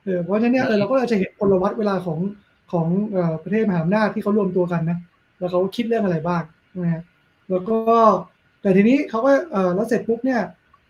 [0.03, 2.20] เออเพราะฉะนั้นเนี่ยเออเราก็จะเห็นพลวัตเวลาของ
[2.72, 4.98] ของเอ่อประเทศมหาอำนาจที่เขารวมตัวกันนะ
[5.39, 6.43] แล้วเขาคิดเรื่องอะไรบ้าง
[6.79, 7.01] นะฮะ
[7.49, 7.77] แล้วก็
[8.61, 10.41] แต่ทีนี้เขาก็เออแล้วเสร็จปุ๊บเนี่ย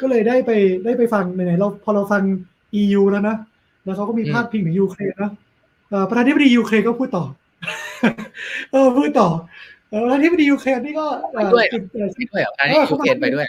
[0.01, 0.51] ก็เลยได้ไป
[0.85, 2.21] ได้ไปฟังไหนๆเราพอเราฟัง
[2.81, 3.35] EU แล้วนะ
[3.85, 5.31] แล้วเขาก็มีอืมพาดพิงถึงยูเครนนะ
[5.89, 7.25] เอ่อประธานาธิบดียูเครนก็พูดต่อ
[8.71, 9.29] เออพูดต่อ
[9.89, 13.45] เออประธานาธิบดียูเครนนี่ก็เอ่อไปด้วยจุดเอ่อไปด้วยเหรอการที่ยูเครนไปด้วย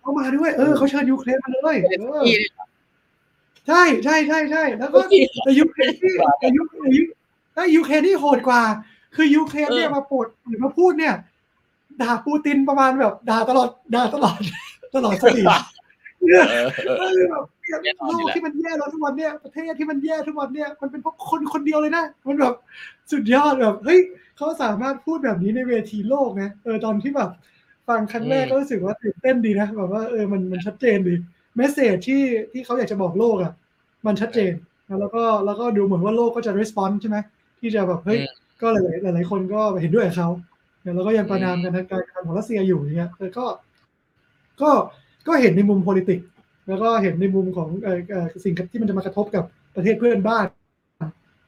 [0.00, 2.52] เขามาด้วย เออเขาเชิญยูเครนมาเลยไม่ได้เอสักอทีเนี่ย
[3.66, 7.02] ใช่ใช่ใช่ใช่แล้วก็สักทีแต่ยูเครนที่แต่ยูแต่ยู
[7.54, 8.62] แต่ยูเครนที่โหดกว่า
[9.16, 11.14] คือยูเครนเนี่ยเออมาปวดหรือมาพูดเนี่ย
[12.02, 14.38] ด่าปูตินประมาณแบบด่าตลอดด่าตลอด
[14.94, 15.48] ตลอดสตรีม
[16.26, 22.54] เนี่ยเออเออเออแบบเนี่ยแน่นอนโลอยู่กแล้วที่มันแย่แล้วทุกวันเนี่ยประเทศที่มันแย่ทุกวันเนี่ยมันเป็นเพราะคนคนเดียวเลยนะ มันแบบ
[23.12, 24.00] สุดยอดแบบเฮ้ย
[24.36, 27.30] เขาสามารถพูดแบบนี้ในเวทีโลกนะเออตอนที่แบบ
[27.88, 31.14] ฟังครั้งแรกก็รู้สึกว่าตื่นเต้นดีนะแบบว่าเออมันมันชัดเจนดี
[31.56, 32.22] เมสเซจที่
[32.52, 33.52] ที่เขาอยากจะบอกโลกอะ
[34.06, 34.52] มันชัดเจน
[34.88, 37.18] นะแล้วก็แล้วก็ดูเหมือนว่าโลกก็จะรีสปอนส์ใช่ไหม
[37.60, 38.76] ที่จะแบบเฮ้ยอืมก็ห
[39.06, 40.28] ลายๆหลายๆคนก็เห็นด้วยกับเขา
[40.94, 43.46] แล้วก็ยังประนามกันทางการการของรัสเซียอยู่อย่างเงี้ยเออก็
[44.62, 44.70] ก็
[45.26, 46.24] ก็เห็นในมุม politics
[46.68, 49.44] แล้วก็เห็นในมุมของเอ่อสิ่งที่มันจะมากระทบกับ
[49.76, 50.46] ประเทศเพื่อนบ้าน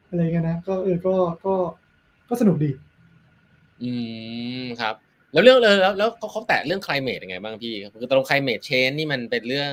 [0.09, 1.15] อะไรเงี้ยนะก็เออก็
[1.45, 1.55] ก็
[2.29, 2.71] ก็สนุกดี
[3.83, 3.91] อื
[4.63, 4.95] มครับ
[5.33, 9.73] แล้วเรื่องเลยแล้วแล้วเขาแตะเรื่อง climate ยังไงบ้างพี่คือตรง climate change นี่มันเป็นเรื่อง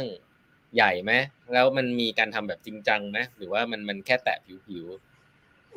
[0.76, 1.14] ใหญ่ไหม
[1.54, 4.86] แล้วมันมีการทำแบบจริงจังไหมหรือว่ามันมันแค่แตะผิว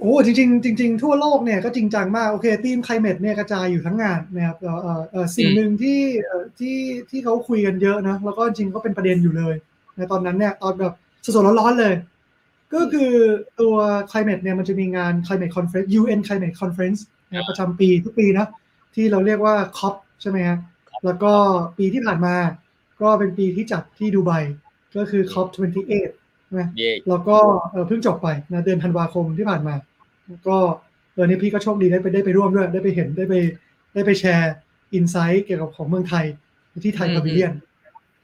[0.01, 6.77] โอ้จริงๆจริง ๆ ทั่วโลกเนี่ยก็จริงจังมากโอเคทีม climate เนี่ยกระจายอยู่ทั้งงานนะครับเอ่อเอ่อเอ่อสิ่งอืมหนึ่งที่เอ่อที่
[7.11, 9.55] ที่เขาคุยกันเยอะนะแล้วก็จริงๆก็เป็นประเด็นอยู่เลย
[9.97, 11.95] ในตอนนั้นเนี่ยตอนแบบสดๆร้อนๆเลย
[12.75, 13.13] ก็คือ
[13.61, 13.75] ตัว
[14.11, 18.49] climate เนี่ยมันจะมีงาน climate conference UN climate conference นะครับประจำปีทุกปีนะ
[18.95, 20.59] ที่เราเรียกว่า COP ใช่ไหมฮะ
[21.05, 21.33] แล้วก็
[21.79, 22.35] ปีที่ผ่านมา
[23.03, 24.33] ก็เป็นปีที่จัดที่ดูไบ
[24.97, 27.37] ก็คือ COP 28ใช่ไหมๆเย่แล้วก็
[27.71, 29.75] เอ่อเพิ่งจบไปนะเดือนธันวาคมที่ผ่านมา
[30.49, 30.59] ก็
[31.15, 33.35] เออเนี่ยพี่ก็โชคดีได้ไปได้ไปร่วมด้วย ได้ไปเห็นได้ไป
[33.95, 34.53] ได้ไปแชร์
[34.95, 36.25] insight เกี่ยวกับของเมืองไทย
[36.85, 37.53] ที่ไทย pavilion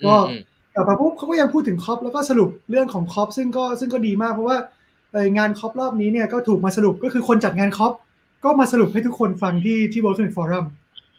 [0.07, 0.40] ก็อืม
[0.75, 4.59] กลับมาปุ๊บเขาก็ยังพูดถึง COP แล้วก็สรุปเรื่องของ COP ซึ่งก็ซึ่งก็ดีมากเพราะว่า
[5.12, 7.92] เอ่องาน COP รอบนี้เนี่ยก็ถูกมาสรุปก็คือคนจัดงาน COP
[8.45, 10.64] ก็มาสรุปให้ทุกคนฟังที่ที่ World Economic Forum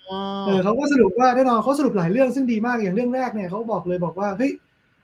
[0.10, 4.52] อ๋อเออเขาก็สรุปว่าแน่นอนเขาสรุปหลายเรื่องซึ่งดีมากอย่างเรื่องแรกเนี่ยเขาบอกเลยบอกว่าเฮ้ย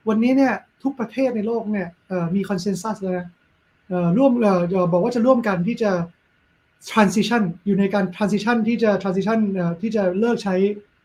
[0.10, 3.41] วันนี้เนี่ยทุกประเทศในโลกเนี่ยเอ่อมี consensus แล้วนะเอ่อ
[4.18, 5.92] ร่วมเอ่อเอ่อบอกว่าจะร่วมกันที่จะ
[6.90, 10.56] transition อยู่ในการ transition ที่จะ transition เอ่อที่จะเลิกใช้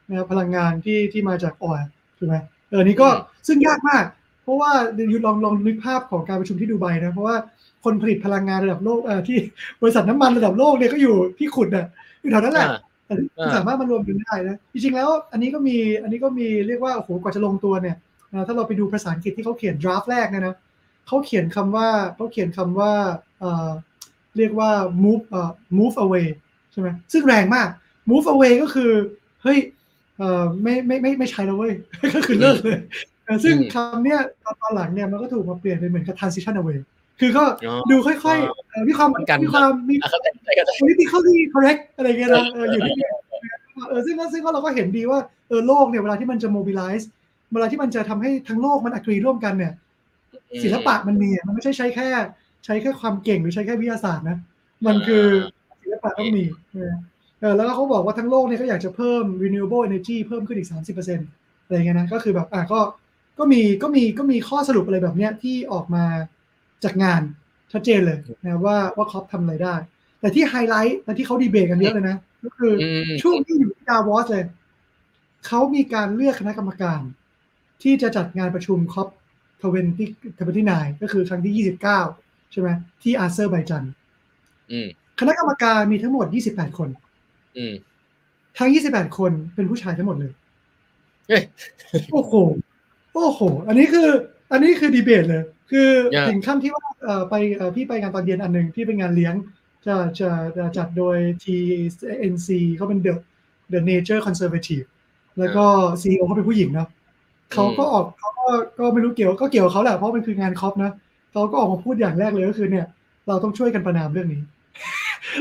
[0.09, 2.37] นะครับพลังงานที่ที่มาจากออยล์ถูกไหม
[2.71, 3.09] เออนี่ก็
[3.47, 4.05] ซึ่งยากมาก
[4.43, 4.73] เพราะว่า
[5.13, 7.37] ยูลองลองนึกภาพของการประชุมที่ดูไบนะ เพราะว่า
[7.85, 9.39] คนผลิตพลังงานระดับโลกเอ่อที่
[9.83, 11.87] บริษัทน้ำมันระดับโลกเนี่ยก็อยู่ที่ขุดอะ
[12.21, 17.97] อยู่แถวนั้นแหละอ่าแต่ที่อ่าสามารถมารวมกันได้นะจริงๆแล้วอันนี้ก็มีอันนี้ก็มีเรียกว่าโอ้โหกว่าจะลงตัวเนี่ย
[18.33, 20.55] นะถ้าเราไปดูภาษาอังกฤษที่เขาเขียน draft แรกเนี่ยนะ
[21.07, 22.93] เขาเขียนคำว่าเขาเขียนคำว่า
[23.41, 23.71] เอ่อ
[24.37, 24.71] เรียกว่า
[25.05, 26.27] move เอ่อ move away
[26.73, 27.69] ใช่ไหมซึ่งแรงมาก
[28.11, 28.91] move away ก็คือ
[29.43, 29.59] เฮ้ย
[30.19, 31.73] เอ่อไม่ไม่ไม่ไม่ใช้แล้วเว้ย
[32.15, 32.79] ก็คือเลิกเลย
[33.25, 36.79] เออซึ่งอืมคำเนี้ยตอนตอนหลังเนี่ยมันก็ถูกมาเปลี่ยนเป็นเหมือนกับ transition away
[37.21, 42.95] คือก็อ๋อดูค่อยๆเอ่อมีความเหมือนกันมีความมีอะเข้าใจเข้าใจ politically correct อะไรเงี้ยนะเอออยู่ที่
[43.89, 47.05] เออซึ่งก็ซึ่งก็เราก็เห็นดีว่าเออโลกเนี่ยเวลาที่มันจะ mobilize
[47.53, 49.73] เวลาที่มันจะทำให้ทั้งโลกมัน agree ร่วมกันเนี่ย
[50.65, 52.09] ศิลปะมันมีอะมันไม่ใช่ใช้แค่
[52.65, 54.39] ใช้แค่ความเก่งหรือใช้แค่วิทยาศาสตร์นะ
[54.87, 55.25] มันคือ
[55.83, 56.93] ศิลปะต้องมีเออ
[57.41, 61.27] เออแล้วก็เขาบอกว่าทั้งโลกเนี่ยก็อยากจะเพิ่ม renewable energy เพิ่มขึ้นอีก 30%
[61.65, 62.81] อะไรเงี้ยนะก็คือแบบอะก็
[63.39, 66.05] ก็มีก็มีก็มีข้อสรุปอะไรแบบเนี้ยที่ออกมา
[66.85, 67.23] จากงาน
[67.73, 69.75] ชัดเจนเลยนะว่าว่าคอปทำอะไรได้
[70.21, 74.45] แต่ที่ไฮไลท์และที่เขาดีเบตกันเยอะเลยนะ ก็คือออืมช่วงที่อยู่ที่ดาวอสเลย
[75.47, 77.01] เขามีการเลือกคณะกรรมการ
[77.83, 79.09] ที่จะจัดงานประชุม COP
[79.63, 80.73] twenty twenty-nine
[81.03, 82.69] ก็คือครั้งที่29ใช่ไหม
[83.03, 83.85] ที่อาเซอร์ไบจัน
[84.73, 84.89] อืม
[85.21, 86.89] คณะกรรมการมีทั้งหมด28คน
[87.59, 87.75] อืม
[88.59, 90.33] ทั้ง28คนเป็นผู้ชายทั้งหมดเลย
[91.29, 91.43] เฮ้ย
[92.13, 92.35] โอ้โห
[93.15, 94.09] โอ้โห อันนี้คือ
[94.53, 96.27] อันนี้คือดีเบตเลย คือ Yeah.
[96.29, 99.35] ถึงขั้นที่ว่าเอ่อไปเอ่อพี่ไปงานตอนเย็นอันหนึ่งที่เป็นงานเลี้ยง
[99.87, 103.15] จะจะจะจัดโดย TNC เขาเป็น The
[103.73, 104.87] The Nature Conservative
[105.39, 105.65] แล้วก็
[106.03, 106.89] CEO เขาเป็นผู้หญิงเนาะ
[107.53, 108.47] เขาก็ออกเขาก็
[108.79, 110.93] ก็ไม่รู้เกี่ยวก็เกี่ยวกับเขาแหละเพราะมันคืองานคอปนะ
[111.33, 112.87] เขาก็ออกมาพูดอย่างแรกเลยก็คือเนี่ย
[113.29, 114.41] เราต้องช่วยกันประนามเรื่องนี้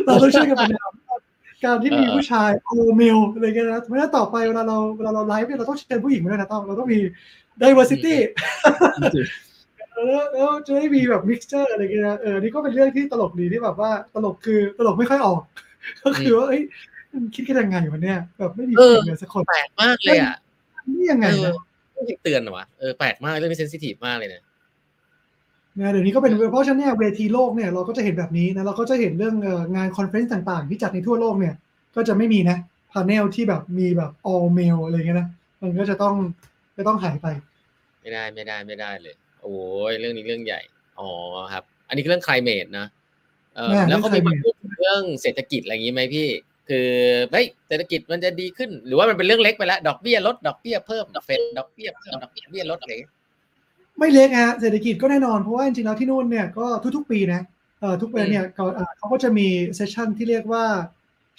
[0.05, 0.91] เราต้องช่วยกันประนาม
[1.63, 6.99] การที่มีผู้ชายโอเมลอะไรเงี้ยนะเพราะฉะนั้นต่อไปเวลาเราเวลาเราไลฟ์เนี่ยเราต้องเชิญผู้หญิงมาด้วยนะต้องเราต้องมี
[7.61, 8.15] diversity
[9.95, 15.41] แล้วแล้วจะได้มีแบบ mixture อะไรเงี้ยนะเออนี่ก็เป็นเรื่องที่ตลกดีที่แบบว่าตลกคือตลกไม่ค่อยออก
[16.03, 16.61] ก็คือว่าเอ้ย
[17.13, 20.35] มันคิดกันยังไงวะเนี่ยแบบไม่มีเออผู้หญิงเลยสักคนแปลกมากเลยอะ
[20.87, 21.53] นี่ยังไงเออนะ
[21.95, 24.43] ต้องเตือนเหรอวะเออแปลกมากเรื่องนี้ sensitive มากเลยนะ
[25.79, 31.55] นะเดี๋ยวนี้ก็เป็นเพราะฉะนั้นเนี่ยเวทีโลกเนี่ยเราก็จะเห็นแบบนี้นะเราก็จะเห็นเรื่องเอ่องาน conference ต่างๆ ที่จัดในทั่วโลกเนี่ย
[31.95, 32.57] ก็จะไม่มีนะ
[32.91, 35.27] panel ที่แบบมีแบบ all male อะไรเงี้ยนะ
[35.61, 36.15] มันก็จะต้อง
[36.77, 37.27] จะต้องหายไป
[38.01, 39.55] ไม่ได้ไม่ได้ไม่ได้เลย โอ้
[39.91, 40.61] ยเรื่องนี้เรื่องใหญ่
[40.99, 41.09] อ๋อ
[41.53, 42.87] ครับ อันนี้คือเรื่อง climate นะ
[43.55, 46.27] เออแน่แล้วเขามีเรื่องมาพูดถึงเรื่องเศรษฐกิจอะไรอย่างนี้ไหมพี่
[46.69, 46.89] คือ
[47.31, 53.13] เฮ้ยเศรษฐกิจมันจะดีขึ้น หรือว่ามันเป็นเรื่องเล็กไปแล้วดอกเบี้ยลดดอกเบี้ยเพิ่มดอกเฟดดอกเบี้ยเพิ่มดอกเบี้ยลดอะไรอย่างเงี้ย
[53.99, 57.41] ไม่เล็กฮะเศรษฐกิจก็แน่นอนเพราะว่าจริงๆแล้วที่นู่นเนี่ยก็ทุกๆปีนะ
[57.79, 60.65] เอ่อทุกปีเนี่ยก็เอ่อเขาก็จะมี session ที่เรียกว่า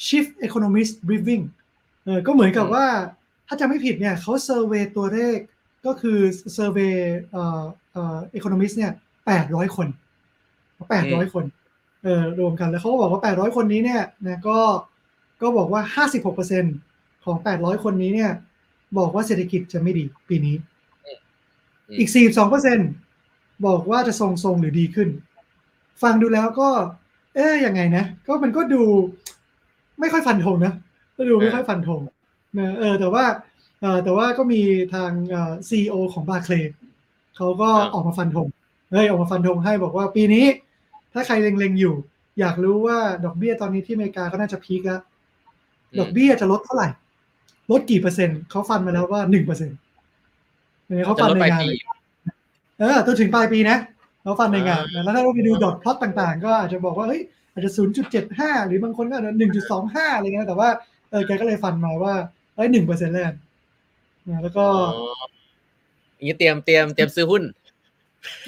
[0.07, 1.43] chief economist briefing
[2.05, 2.87] เออก็เหมือนกับว่า
[3.49, 5.37] ถ้าจะไม่ผิดเนี่ยเขา survey ตัวเลข
[5.87, 6.19] ก็คือ
[6.55, 6.97] เซอร์เวย
[7.33, 7.63] เอ่อ
[7.93, 8.93] เอ่อ economist เนี่ย
[9.27, 9.89] แปดร้อยคน
[10.91, 11.45] แปดร้อยคน
[12.05, 14.59] เออรวมกันแล้วเขาก็บอกว่าแปดร้อยคนนี้เนี่ยนะก็
[15.41, 16.65] ก็บอกว่าห้าสิบหกเปอร์เซ็น
[17.25, 18.33] ของแปดร้อยคนนี้เนี่ย
[18.99, 20.57] บอกว่าเศรษฐกิจจะไม่ดีปีนี้
[21.99, 22.79] อีก 42เปอร์เซ็น
[23.67, 25.09] บอกว่าจะทรงๆหรือดีขึ้น
[26.03, 26.69] ฟังดูแล้วก็
[27.35, 28.83] เอ๊ยยังไงนะ ก็มันก็ดู
[30.01, 30.73] ไม่ค่อยฟันธงนะ
[31.17, 32.01] ก็ดูไม่ค่อยฟันธง
[32.59, 33.25] นะเออ แต่ว่า
[33.81, 34.61] เออแต่ว่าก็มี
[34.95, 36.55] ทางเอ่อซีอของบาเคล
[37.37, 38.49] เขาก็ครับออกมาฟันธง
[38.93, 40.47] เฮ้ยออกมาฟันธงให้บอกว่าปีนี้
[41.13, 41.95] ถ้าใครเล็งๆอยู่
[42.41, 45.01] อยากรู้ว่าดอกเบี้ยตอนนี้ที่อเมริกาก็น่าจะพีคแล้ว
[46.01, 46.89] ดอกเบี้ยจะลดเท่าไหร่
[47.71, 49.77] ลดกี่เปอร์เซ็นต์เขาฟันมาแล้วว่าหนึ่งเปอร์เซ็นต์
[51.05, 51.79] เขาจะฟันลดในไปงานปีเลย
[52.79, 53.77] เออจนถึงปลายปีนะ
[54.23, 57.71] เขาฟันในงานอ่าแล้วถ้าเราไปดูดอทพลอตต่างๆ ก็อาจจะบอกว่าเฮ้ยอาจจะ
[58.19, 59.33] 0.75 หรือบางคนก็อาจจะ
[59.75, 60.69] 1.25 อะไรเงี้ยแต่ว่า
[61.11, 62.15] เออแกก็เลยฟันมาว่า
[62.57, 63.35] เอ้ยหนึ่งเปอร์เซ็นต์แล้วกัน
[64.29, 65.25] นะแล้วก็อ๋อ
[66.15, 67.43] อย่างนี้เตรียมเตรียมเตรียมซื้อหุ้น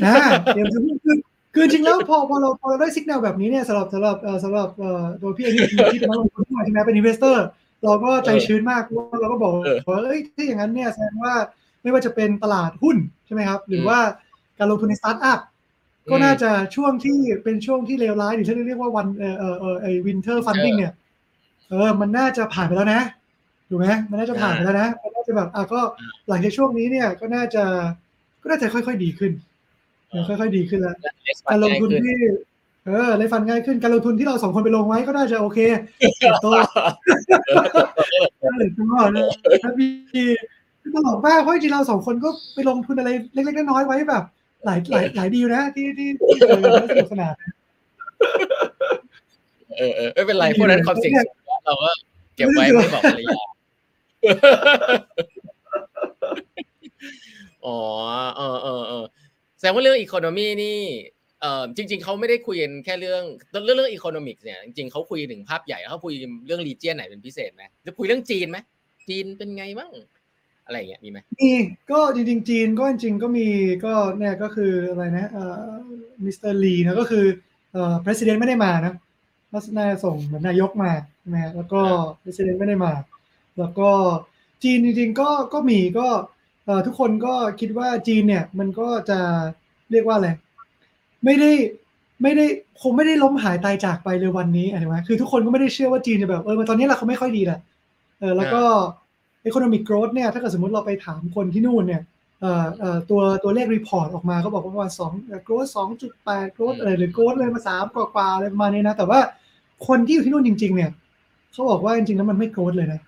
[0.04, 0.12] นะ
[0.46, 1.16] เตรียมจะคือ
[1.58, 7.44] คือจริงแล้วพอพอเราพอเราได้สัญญาณแบบนี้เนี่ยสำหรับสำหรับเอ่อสำหรับเอ่อตัวพี่เองที่ที่เป็นนักลงทุนใช่ไหมเป็น investor
[7.84, 11.34] เราก็ใจชื้นมากเพราะว่าเราก็บอกเออว่าเอ้ยถ้าอย่างนั้นเนี่ยแสดงว่า
[11.82, 13.98] ไม่ว่าจะเป็นตลาดหุ้นใช่ไหมครับ หรือว่า
[14.58, 15.40] การลงทุนในสตาร์ทอัพ
[16.10, 20.92] ก็น่าจะช่วงที่เป็นช่วงที่เลวร้ายหรือที่เรียกว่าวันเออเออเออไอ winter funding เนี่ย
[21.70, 23.02] เออมันน่าจะผ่านไปแล้วนะ
[23.68, 25.80] ถูกไหมมันน่าจะผ่านไปแล้วนะมันน่าจะแบบอะก็
[26.28, 27.64] หลังจากช่วงนี้เนี่ยก็น่าจะ
[28.42, 29.32] ก็น่าจะค่อย ๆ ดีขึ้น
[30.08, 30.96] เออค่อยๆดีขึ้นแล้ว
[31.50, 32.18] การลงทุนที่
[32.84, 35.58] เออ raise fund ง่ายขึ้นการลงทุนที่เราสองคนไปลงไว้ก็น่าจะโอเค
[36.18, 36.46] เติบโต
[38.40, 39.28] เออจังหวะเลย
[39.62, 39.90] ถ้าพี่
[40.94, 44.22] ตลกมากเพราะจริงๆเราสองคนก็ไปลงทุนอะไรเล็กๆน้อยๆไว้แบบ
[44.64, 47.34] หลายหลายหลายดีลนะที่ที่ที่เจอแล้วสนุกสนาน
[49.78, 51.90] เออเออไม่เป็นไรพวกนั้นความเสี่ยงสูงเราก็
[52.36, 53.40] เก็บไว้ไม่บอกภรรยา
[57.66, 57.78] อ๋อ
[58.36, 59.04] เออเออเออ
[59.58, 60.78] แสดงว่าเรื่องอีโคโนมีนี่
[61.40, 66.12] เออจริง ๆเขาไม่ได้คุยกันแค่เรื่องเรื่องเรื่องอีโคโนมิกเนี่ยจริงๆเขาคุยถึงภาพใหญ่เขาคุย
[66.46, 68.58] เรื่อง region ไหนเป็นพิเศษไหมจะคุยเรื่องจีนไหม
[69.08, 69.92] จีนเป็นไงบ้าง
[70.66, 71.50] อะไรอย่างเงี้ยมีไหมมี
[71.90, 73.48] ก็จริงๆจีนก็จริงๆก็มี
[73.84, 75.72] ก็เนี่ยก็คืออะไรนะเอ่อ
[76.24, 77.24] มิสเตอร์ลีนะก็คือ
[77.72, 78.94] เอ่อ president ไม่ได้มานะ
[79.54, 80.90] ลักษณะส่งเหมือนนายกมา
[81.20, 81.80] ใช่ไหมฮะแล้วก็
[82.22, 82.92] president ไม่ได้มา
[83.58, 83.90] แล้วก็
[84.62, 86.37] จีนจริงๆก็ก็มีก็เอ่อ
[86.86, 89.18] ทุกคนก็คิดว่าจีนเนี่ย มันก็จะ
[89.90, 90.28] เรียกว่าอะไร
[91.24, 91.50] ไม่ได้
[92.22, 92.46] ไม่ได้
[92.82, 97.60] คงไม่ได้ล้มหายตายจากไปเลยวันนี้อะไรไหมคือทุกคนก็ไม่ได้เชื่อว่าจีนจะแบบเออตอนนี้เราเขาไม่ค่อยดีแหละ
[98.20, 98.62] เออแล้วก็
[99.48, 102.02] economic growth เนี่ย ถ้าเกิดสมมติเราไปถามคนที่นู่นเนี่ย
[102.40, 105.12] เอ่อเอ่อตัวตัวเลข report ออกมาเขาบอกว่าประมาณสอง
[105.46, 109.20] growth สองจุดแปด growth อะไรหรือ growth เลยมาสามกว่าๆอะไรประมาณนี้นะ แต่ว่า
[109.88, 110.90] คนที่อยู่ที่นู่นจริง ๆ เนี่ย
[111.52, 113.07] เขาบอกว่าจริงๆแล้วมันไม่ growth เลยนะเอ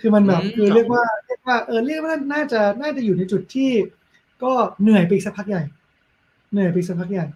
[0.00, 3.70] คือมันแบบอืมคือเรียกว่าเรียกว่าเออเรียกว่าน่าจะน่าจะอยู่ในจุดที่
[4.42, 5.62] ก็เหนื่อยไปอีกสักพักใหญ่
[6.52, 7.26] เหนื่อยไปอีกสักพักใหญ่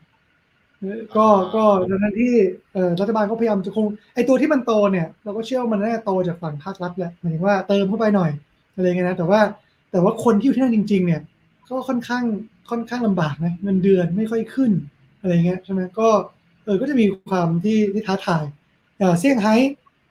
[0.81, 2.33] เออก็ก็ดังนั้นที่
[2.75, 8.31] เอ่อรัฐบาลก็พยายามจะคงไอตัวที่มันโตเนี่ย เราก็เชื่อว่ามันน่าจะโตจากฝั่งภาครัฐแหละหมายถึงว่าเติมเข้าไปหน่อย
[8.75, 9.41] อะไรเงี้ยนะแต่ว่า
[9.91, 11.21] แต่ว่าคนที่อยู่ที่นั่นจริง ๆ เนี่ย
[11.71, 12.25] ก็ค่อนข้าง
[12.71, 14.73] ค่อนข้างลำบากนะเงินเดือนไม่ค่อยขึ้น
[15.21, 16.09] อะไรเงี้ยใช่ไหมก็
[16.65, 18.45] เออก็จะมีความที่ที่ท้าทาย
[18.99, 19.55] เออเซี่ยงไฮ้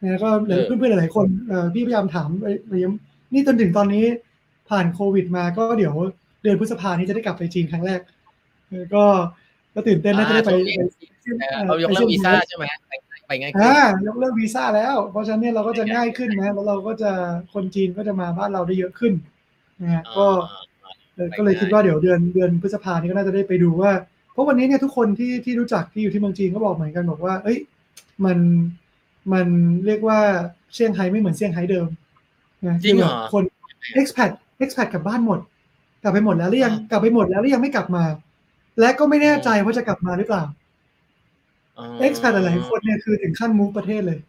[0.01, 4.05] นะก็หลายเออเพื่อนๆหลายๆคนเออพี่พยายามถามไปไปย้ำนี่จนถึงตอนนี้
[4.69, 5.95] ผ่านโควิดมาก็เดี๋ยว
[6.43, 8.01] เดือนพฤษภานี้จะได้กลับไปจีนครั้งแรก
[8.69, 9.03] เออก็
[9.73, 10.85] ก็ตื่นเต้นน่าจะได้ไปอ่า
[11.23, 12.93] ช่วงนี้ไปเขายกเลิกวีซ่าใช่ไหมไป
[13.27, 17.11] ไปง่ายขึ้นอ่ายกเลิกวีซ่าแล้ว เพราะฉะนั้นเนี่ยเราก็จะง่ายขึ้นนะแล้วเราก็จะ
[17.53, 19.13] คนจีนก็จะมาบ้านเราได้เยอะขึ้น
[19.81, 20.27] นะฮะก็
[21.17, 23.91] อ่าอก็เลยคิดว่าเดี๋ยวเดือนเดือนพฤษภานี้ก็น่าจะได้ไปดูว่า
[24.33, 27.57] เพราะวันนี้เนี่ยทุกคนที่ที่รู้จักที่อยู่ที่เมืองจีนก็บอกเหมือนกันบอกว่า เอ้ย
[28.25, 28.37] มัน
[29.33, 29.47] มัน
[29.85, 30.19] เรียกว่า
[30.73, 31.87] เซี่ยงไฮ้ไม่เหมือนเซี่ยงไฮ้เดิม
[32.67, 33.43] นะจริงเหรอคน
[33.99, 34.29] expat
[34.63, 35.39] expat กลับบ้านหมด
[36.03, 38.03] กลับไปหมดแล้วหรือยังกลับไปหมดแล้วหรือยังไม่กลับมา
[38.79, 40.43] และก็ไม่แน่ใจว่าจะกลับมาหรือเปล่า
[42.05, 44.19] expat หลายๆคนเนี่ยคือถึงขั้นมูฟประเทศเลย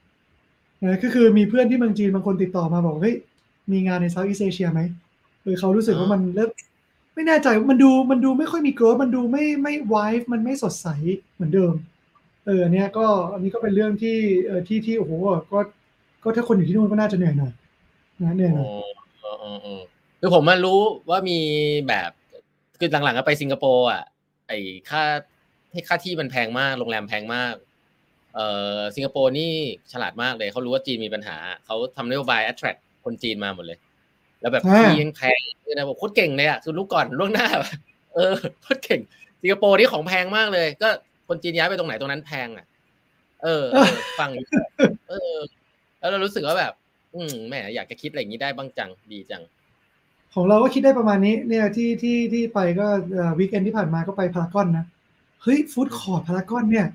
[0.83, 3.17] นะก็คือมีเพื่อนที่เมืองจีนบางคนติดต่อมาบอกเฮ้ย
[3.73, 4.81] มีงานในเซาท์อีสเอเชียไหม
[5.45, 6.51] คือเขารู้สึกว่ามันเริ่ม
[7.15, 10.87] ไม่แน่ใจมันดูมันดูไม่ค่อยมีโกรธมันดูไม่ไม่วายมันไม่สดใส
[11.35, 15.13] เหมือนเดิมเอออันเนี้ยก็อันนี้ก็เป็นเรื่องที่เออที่ที่โอ้โห
[15.53, 15.61] ก็
[16.23, 17.53] ก็ถ้าคนอยู่ที่นู่นก็น่าจะเหนื่อยหน่อย
[18.23, 18.69] นะเหนื่อยหน่อย
[19.21, 19.81] เออเออเออ
[20.21, 21.39] คือผมมารู้ว่ามี
[21.89, 22.11] แบบ
[22.79, 24.03] คือหลังๆก็ไปสิงคโปร์อะ
[24.49, 24.53] ไอ
[24.91, 25.03] ค่า
[25.73, 27.55] ให้ค่าที่มันแพงมากโรงแรมแพงมาก
[28.35, 29.53] เอ่อสิงคโปร์นี่
[29.93, 31.37] ฉลาดมากเลยเขารู้ว่าจีนมีปัญหา
[31.67, 33.79] เขาทำนโยบาย attract คนจีนมาหมดเลย
[34.41, 37.71] แล้วแบบที่ยังแพงคือนะบอกโคตรเก่งเลยอะคือรู้ก่อนล่วงหน้าแบบ
[38.15, 38.33] เออ
[38.63, 39.01] โคตรเก่ง
[39.43, 40.89] สิงคโปร์นี่ของแพงมากเลย ก็
[41.31, 42.67] คนจีนย้ายไปตรงไหนตรงนั้นแพงอะ
[43.43, 43.91] เออเออ
[44.21, 44.31] ฟัง
[45.09, 45.37] เออ
[45.99, 46.73] แล้วเรารู้สึกว่าแบบ
[47.15, 49.43] อืมแหมอยากจะคิดอะไรอย่างนี้ได้บ้างจังดีจัง
[50.35, 52.87] ของเราก็คิดได้ประมาณนี้ เนี่ยที่ที่ที่ไปก็
[53.39, 54.85] weekend ที่ผ่านมาก็ไปพารากอนนะ
[55.43, 56.87] เฮ้ย food court พารากอนเนี่ย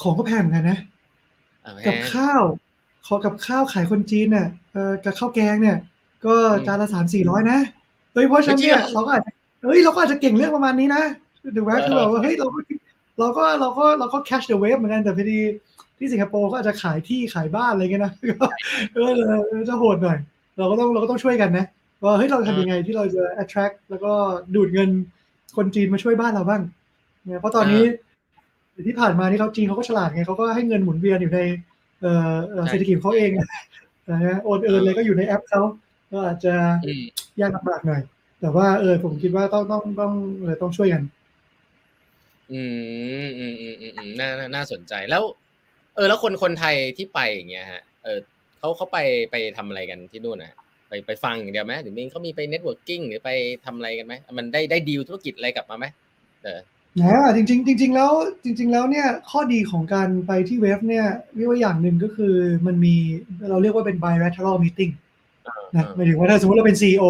[0.00, 0.78] ของก็แพงเหมือนกันนะ
[1.64, 2.42] อะแพกับงข้าว
[3.06, 5.76] ขอกับข้าวขายคนจีนเนี่ยเออกับข้าวแกงเนี่ย
[6.26, 7.58] ก็อืมจานละสามสี่ร้อยนะ
[8.12, 9.32] เฮ้ยเพราะฉะนั้นเนี่ยไม่จริงเหรอเราก็อาจจะ
[9.64, 11.02] เฮ้ยเราก็อาจจะเก่งเรื่องประมาณนี้นะ
[11.56, 12.58] ถูกไหมเออคือแบบว่าเฮ้ยเราก็
[13.18, 15.40] เราก็เราก็เราก็ catch the wave เหมือนกันแต่พอดี
[15.98, 18.46] ที่สิงคโปร์ก็อาจจะขายที่ขายบ้านอะไรเงี้ยนะก็
[18.94, 19.12] เออ
[19.48, 20.18] เออจะโหดหน่อย
[20.58, 21.64] เราก็ต้องเราก็ต้องช่วยกันนะ
[22.02, 24.12] ว่าเฮ้ยเราทำยังไงที่เราจะ attract แล้วก็
[24.54, 24.90] ดูดเงิน
[25.56, 26.62] คนจีนมาช่วยบ้านเราบ้าง
[27.24, 27.82] เนี่ยเพราะตอนนี้
[28.86, 31.40] ที่ผ่านมานี่เขาจีนเขาก็ฉลาดไงเขาก็ให้เงินหมุนเวียนอยู่ใน
[32.00, 33.30] เอ่อเอ่อใช่เศรษฐกิจของเขาเอง
[34.10, 35.62] นะฮะโอนเอินเลยก็อยู่ในแอปเขา
[36.12, 37.02] ก็อาจจะอืม
[37.40, 38.02] ยากลำบากหน่อย
[38.40, 41.02] แต่ว่าเออผมคิดว่าต้องต้องต้องเออต้องช่วยกัน
[42.52, 42.60] อื
[43.26, 45.22] มอืมอืมอืมอืมน่าน่าน่าสนใจแล้ว
[45.94, 48.18] เออ แล้วคนคนไทยที่ไปอย่างเงี้ยฮะเออ
[48.58, 48.98] เขาเขาไป
[49.30, 50.56] ไปทำอะไรกันที่นู่นนะ
[50.88, 53.30] ไปไปฟังอย่างเดียวไหมหรือมีเขามีไป networking หรือไป
[53.64, 55.86] ทำอะไรกันไหมมันได้ได้ดีลธุรกิจอะไรกลับมาไหม
[56.44, 56.60] เออ
[57.00, 58.10] นะจริงๆจริงๆแล้ว
[58.44, 62.34] จริง ๆ แล้วเนี่ยข้อดีของการไปที่เว็บเนี่ยเรียกว่าอย่างหนึ่งก็คือ
[62.66, 62.94] มันมี
[63.50, 64.92] เราเรียกว่าเป็น bilateral meeting
[65.74, 67.04] นะหมายถึงว่าถ้าสมมติเราเป็น CEO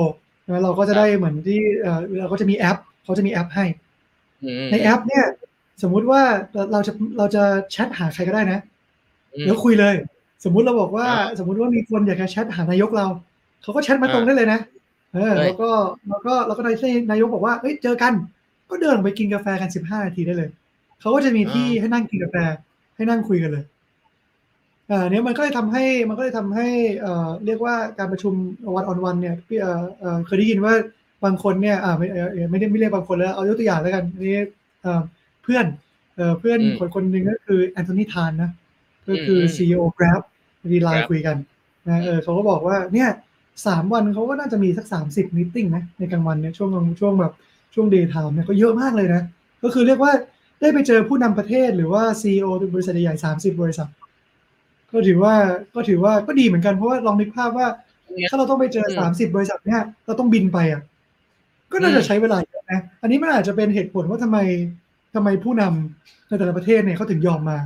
[0.47, 3.94] นะเราก็จะได้เหมือนที่เออเราก็จะมีแอปเขาจะมีแอปให้อืม
[4.71, 5.25] ในแอปเนี่ย
[5.83, 6.23] สมมุติว่า
[6.73, 8.59] เราจะเราจะแชทหาใครก็ได้นะ
[9.35, 9.95] อืมแล้วคุยเลย
[10.45, 13.07] สมมุติเราบอกว่าอ่า สมมุติว่ามีคนอยากจะแชทหานายกเรา
[13.63, 14.61] เขาก็แชทมาตรงได้เลยนะ
[15.15, 15.71] เออเฮ้ยแล้วก็
[16.09, 16.75] แล้วก็แล้วก็นาย
[17.11, 18.13] นายกบอกว่าเอ้ยเจอกัน
[18.71, 20.51] ก็เดินออกไปกินกาแฟกันสิบห้านาทีได้เลย
[21.01, 22.37] เขาก็จะมีที่ให้นั่งกินกาแฟ
[22.97, 23.65] ให้นั่งคุยกันเลย
[24.91, 26.67] อ่าเนี้ยมันก็เลยทำให้มันก็เลยทำให้
[27.01, 28.35] เอ่อเรียกว่าการประชุม
[28.77, 30.75] วันออนวันเนี่ยพี่เอ่อเอ่อเคยได้ยินว่า
[31.25, 34.39] บางคนเนี่ยอ่าไม่เอ่อไม่ได้ไม่เรียกบางคนแล้ว เอายกตัวอย่างแล้วกันอันนี้
[34.83, 35.03] เอ่อ
[35.43, 35.67] เพื่อน
[36.17, 38.51] เอ่อเพื่อนอืมคนคนหนึ่งก็คือแอนโทนีทานนะ
[39.09, 40.23] ก็คือมซีอีโอ Grab
[40.73, 41.37] มีไลน์ Grab คุยกัน
[41.89, 43.09] นะเออเขาก็บอกว่าเนี่ย
[43.67, 47.33] สามวันเขาก็น่าจะมีสักสามสิบมิ팅นะในกลางวันเนี่ยช่วงช่วงแบบ
[47.75, 49.23] ช่วงเดย์ไทม์เนี่ยก็เยอะมากเลยนะ
[49.63, 50.13] ก็คือเรียกว่า
[50.61, 53.89] ได้ไปเจอผู้นำประเทศหรือว่าซีอีโอบริษัทใหญ่สามสิบบริษัท
[54.93, 55.35] ก็ถือว่า
[55.75, 57.67] ก็ถือว่าก็ดีเหมือนกันเพราะว่าลองนึกภาพว่า
[58.15, 60.83] เนี่ยถ้าเราต้องไปเจออืมสามสิบบริษัทเนี่ยเราต้องบินไปอะ
[61.73, 64.39] ก็น่าจะใช้เวลาเยอะนะ อันนี้มันอาจจะเป็นเหตุผลว่าทำไม
[65.15, 67.59] ทำไมผู้นำในแต่ละประเทศเนี่ยเขาถึงยอมมา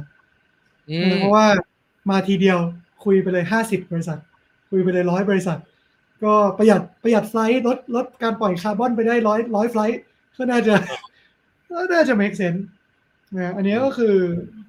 [0.90, 1.46] อืมเพราะว่า
[2.10, 2.58] มาทีเดียว
[3.04, 4.18] คุยไปเลยห้าสิบบริษัท
[4.70, 5.58] คุยไปเลยร้อยบริษัท
[6.24, 10.00] ก็ประหยัดประหยัด flight ลดลดการปล่อยคาร์บอนไปได้ร้อยร้อย flight
[10.36, 10.74] ก็น่าจะ
[11.70, 12.62] ก็น่าจะ make sense
[13.36, 14.16] นะอันนี้ก็คือ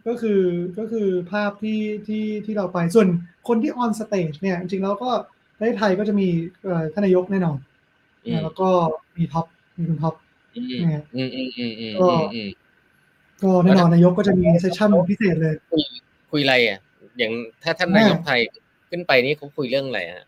[0.07, 0.41] ก็คือ
[0.79, 3.07] ก็คือภาพที่ที่ที่เราไปส่วน
[3.47, 5.09] คนที่ on stage เนี่ย จริงๆแล้วก็
[5.57, 6.27] ประเทศไทยก็จะมี
[6.63, 7.57] เอ่อท่านนายกแน่นอน
[8.25, 8.69] อืมนะแล้วก็
[9.19, 9.45] มีท็อป
[9.77, 10.15] มีคุณท็อป
[10.55, 12.49] อืมเนี่ยอืมอืมอืมอืมก็อืมอืม
[13.41, 15.55] ก็แน่นอนนายกก็จะมี session พิเศษเลย
[16.31, 16.79] คุยอะไรอะ
[17.17, 17.31] อย่าง
[17.63, 18.39] ถ้าท่านแม่นายกไทย
[18.89, 20.25] ขึ้นไปนี่เขาคุยเรื่องอะไรฮะ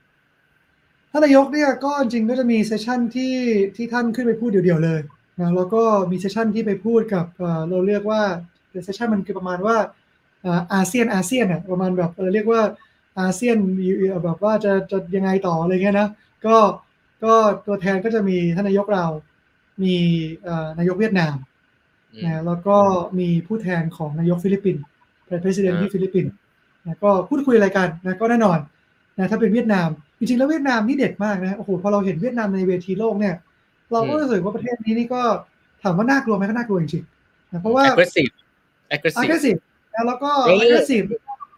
[1.12, 3.34] ท่านนายกเนี่ยก็จริงๆก็จะมี session ที่
[3.76, 5.00] ที่ท่านขึ้นไปพูดเดี่ยวๆเลย
[5.40, 8.22] นะแล้วก็มี session ที่ไปพูดกับเอ่อเราเรียกว่า
[8.84, 9.78] session มันคือประมาณว่า
[10.46, 12.62] อ่าอาเซียนอาเซียนอะประมาณแบบเออเรียกว่า
[13.20, 13.58] อาเซียน
[14.24, 16.10] แบบว่าจะจะยังไงต่ออะไรเงี้ยนะ
[16.46, 16.56] ก็
[17.24, 17.34] ก็
[17.68, 19.06] ตัวแทนก็จะมีท่านนายกเรา
[19.84, 19.96] มี
[20.44, 21.36] เอ่อนายกเวียดนาม
[22.12, 22.78] อืมนะแล้วก็
[23.20, 24.84] มีผู้แทนของนายกฟิลิปปินส์
[25.28, 26.32] เป็นประธานอ่าที่ฟิลิปปินส์
[26.86, 28.60] นะก็พูดคุยอะไรกันนะก็แน่นอน
[29.18, 33.36] นะถ้าเป็นเวียดนาม จริงๆแล้วเวียดนามนี่เด็ดมากนะโอ้โหพอเราเห็นเวียดนามในเวทีโลกเนี่ย
[33.92, 35.22] เราก็รู้สึกว่าประเทศนี้นี่ก็
[35.84, 38.34] ถามว่าน่ากลัวไหมก็น่ากลัวจริงๆนะเพราะว่า aggressive
[38.96, 39.60] aggressive aggressive
[39.94, 41.08] นะแล้วก็เออ aggressive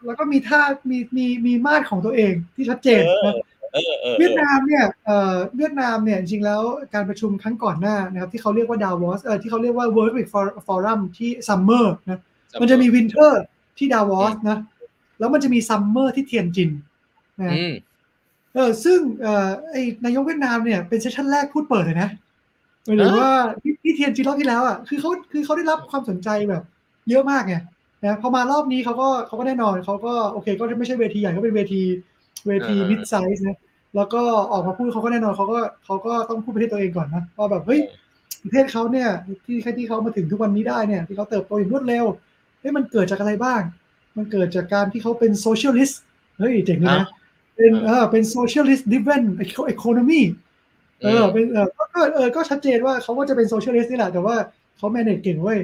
[0.06, 6.62] แล้วก็มีท่ามีมีมีมาดของตัวเองที่ชัดเจนเออนะ เออเออเวียดนามเนี่ยเอ่อเวียดนามเนี่ยจริงๆแล้ว
[6.94, 10.28] การประชุมครั้งก่อนหน้านะครับที่เขาเรียกว่าดาวอสเออที่เขาเรียกว่า World Economic
[10.68, 12.22] Forum ที่ summer นะ
[12.62, 13.44] มันจะมี winter
[13.78, 14.58] ที่ดาวอสนะ
[15.20, 16.70] แล้วมันจะมี summer ที่เทียนจิน
[17.40, 17.74] นะอืม
[18.56, 22.10] เออซึ่งเอ่อไอนายกเวียดนามเนี่ยเป็น session แรกพูดเปิดเลยนะ
[22.86, 26.64] หมายถึงว่าที่ที่เทียนจินรอบที่แล้วอะคือเขาคือเขาได้รับความสนใจแบบ
[27.10, 27.56] เยอะมากไง
[28.06, 31.82] นะพอมารอบนี้เขาก็เขาก็แน่นอนเขาก็โอเค ก็ไม่ใช่เวทีใหญ่ก็เป็นเวที
[32.46, 33.58] เวที mid-size นะ
[33.96, 37.82] แล้วก็ออกมาพูดเขาก็แน่นอนเขาก็เขาก็ต้องพูดประเทศตัวเองก่อนนะว่าแบบเฮ้ย
[38.43, 39.10] ประเทศเขาเนี่ย
[39.46, 42.06] ที่แค่ที่เขามาถึงทุกวันนี้ได้เนี่ย ที่เขาเติบโตอย่างรวดเร็ว
[42.60, 43.62] เฮ้ยมันเกิดจากอะไรบ้าง
[44.17, 46.02] มันเกิดจากการที่เขาเป็น socialist
[46.38, 47.08] เฮ้ยเจ๋งเลยนะ
[47.56, 50.22] เป็นเออเป็น socialist driven economy
[51.02, 54.36] เออเป็นเออก็เออก็ชัดเจนว่าเขาก็จะเป็น socialist นี่แหละแต่ว่า
[54.78, 55.60] เขา manage เก่งเว้ย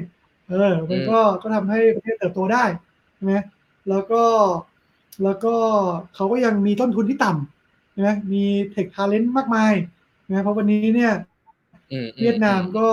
[0.48, 2.64] เออมันก็ก็ทำให้ประเทศเติบโตได้
[3.14, 3.34] ใช่ไหม
[3.88, 4.22] แล้วก็
[5.24, 5.54] แล้วก็
[6.14, 9.74] เขาก็ยังมีต้นทุนที่ต่ำใช่ไหมมี tech talent มากมาย
[10.28, 11.12] นะเพราะวันนี้เนี่ย
[11.92, 12.88] อืมเวียดนามก็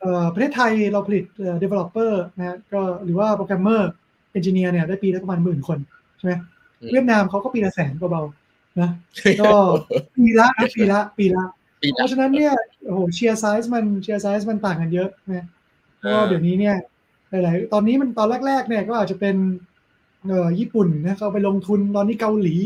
[0.00, 3.90] เอ่อประเทศไทยเราผลิตเอ่อ developer นะก็หรือว่าโปรแกรมเมอร์
[4.32, 5.78] engineer เนี่ยได้ปีละประมาณหมื่นคน
[6.18, 6.32] ใช่ไหม
[6.92, 8.90] เวียดนามเขาก็ปีละแสนเบาๆนะ
[9.40, 9.52] ก็
[10.16, 11.44] ปีละนะปีละปีละ
[11.82, 12.52] ปีละเพราะฉะนั้นเนี่ย
[12.86, 15.46] โอ้โห sheer size มัน sheer size มันต่างกันเยอะนะ
[15.98, 16.76] เพราะว่าอ่าเดี๋ยวนี้เนี่ย
[17.30, 19.36] หลาย ๆ ตอนนี้มันตอนแรก ๆ เนี่ยก็อาจจะเป็น
[20.28, 22.56] เอ่อญี่ปุ่นนะเขาไปลงทุนตอนนี้เกาหลี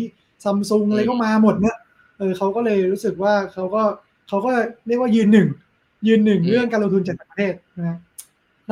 [0.44, 1.76] ซัมซุงอะไรก็มาหมดเนี่ย
[2.18, 3.82] เออเขาก็เลยรู้สึกว่าเขาก็
[4.28, 4.50] เขาก็
[4.86, 5.48] เรียกว่ายืนหนึ่ง
[6.06, 7.98] ยืนหนึ่งอืมเรื่องการลงทุนจากต่างประเทศนะ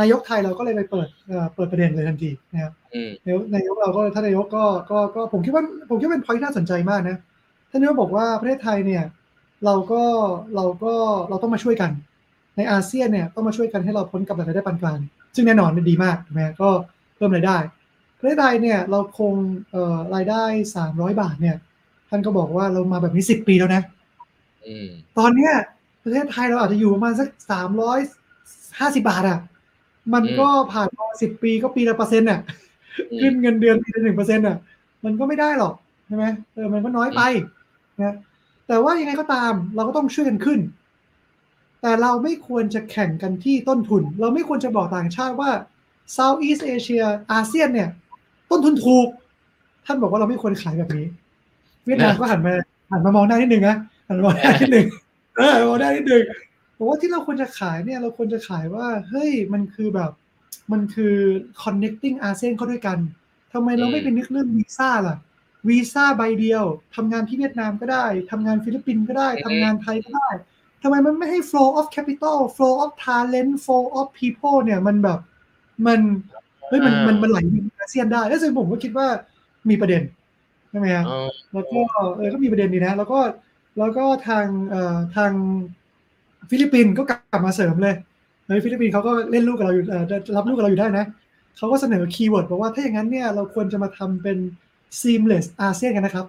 [0.01, 7.17] นายกไทยเราก็เลยไปเปิดเอ่อเปิดประเด็นเลยทันทีนะครับอืมนายกนายกเราก็ท่านนายกก็ก็ก็ผมคิดว่าผมคิดว่าเป็นพอยที่น่าสนใจมากนะ
[7.71, 9.05] ท่านนายกบอกว่าประเทศไทยเนี่ย
[9.65, 10.03] เราก็
[10.57, 10.95] เราก็
[11.29, 11.91] เราต้องมาช่วยกัน
[12.57, 14.99] ในอาเซียนเนี่ยต้องมาช่วยกันให้เราพ้นกับรายได้ปานกลาง
[15.35, 16.69] ซึ่งแน่นอนมันดีมากถูกไหมก็
[17.17, 17.74] เพิ่มรายได้ป
[18.25, 19.35] ระเทศไทยเนี่ยเราคง
[19.73, 20.43] เอ่อรายได้
[20.77, 21.57] สามร้อยบาทเนี่ย
[22.09, 23.83] ท่านก็บอกว่าเรามาแบบนี้สิบปีแล้วนะ
[24.67, 25.53] อืมตอนเนี้ย
[26.03, 27.99] ประเทศไทยเราอาจจะอยู่ประมาณสักสามร้อย
[28.79, 29.39] ห้าสิบาทอะ
[30.15, 32.41] มันก็ผ่านมาสิบปีก็ปีละเปอร์เซ็นต์อะ
[33.11, 34.57] อืมขึ้นเงินเดือนปีละหนึ่งเปอร์เซ็นต์อะ
[35.05, 35.75] มันก็ไม่ได้หรอก
[36.07, 37.21] ใช่ไหมเออมันก็น้อยไป
[38.03, 38.15] นะ
[38.69, 40.61] แต่ว่ายังไงก็ตามเราก็ต้องช่วยกันขึ้น
[41.81, 45.51] แต่เราไม่ควรจะแข่งกันที่ต้นทุน เราไม่ควรจะบอกต่างชาติว่า
[46.17, 47.89] Southeast Asia อาเซียนเนี่ย
[48.51, 49.09] ต้นทุนถูก
[49.87, 51.07] ท่านบอกว่าเราไม่ควรขายแบบนี้
[51.85, 52.53] เวียดนามก็หันมา
[52.93, 53.77] หันมามองหน้านิดนึงนะ
[54.09, 54.87] หันมามองหน้านิดนึง
[55.37, 56.23] เออมองหน้านิดนึง
[56.79, 60.11] บอกว่าที่เราควรจะขายเนี่ย เราควรจะขายว่า เฮ้ยมันคือแบบ
[60.73, 61.15] มันคือ
[61.63, 62.99] connecting อาเซียนเข้าด้วยกัน
[63.53, 65.17] ทำไมเราไม่ไปนึกเรื่องวีซ่าล่ะ
[65.69, 66.65] วีซ่าใบเดียว
[66.97, 70.29] ทำงานที่เวียดนามก็ได้ทำงานฟิลิปปินส์ก็ได้ทำงานไทยก็ได้
[70.83, 75.19] ทำไมมันไม่ให้ flow of capital flow of talent flow of people เนี่ย มันแบบ
[75.87, 76.01] มัน
[76.69, 79.07] เฮ้ยมันมันมันไหลไปอาเซียนได้แล้วซึ่งผมก็คิดว่า
[79.71, 80.03] มีประเด็น
[80.71, 81.81] ใช่ไหมฮะอ๋อแล้วก็
[82.17, 83.19] เออก็มีประเด็นดีนะ แล้วก็
[83.79, 85.33] แล้วก็ทางเอ่อทาง
[86.51, 87.95] ฟิลิปปินส์ก็กลับมาเสริมเลย
[88.47, 90.05] เฮ้ยฟิลิปปินส์เขาก็เล่นลูกกับเราอยู่เอ่อ
[90.37, 91.07] รับลูกกับเราอยู่ได้นะ
[91.57, 94.39] เขาก็เสนอ keyword บอกว่าถ้าอย่างนั้นเนี่ยเราควรจะมาทำเป็น
[95.01, 96.27] seamless อาเซียนกันนะครับ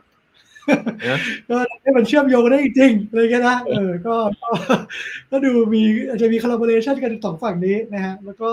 [1.49, 4.49] ก็ให้มันเชื่อมโยงได้จริงๆอะไรกันนะเออก็ก็
[5.31, 8.51] ก็ดูมีอาจจะมี collaboration กันสองฝั่งนี้นะฮะแล้วก็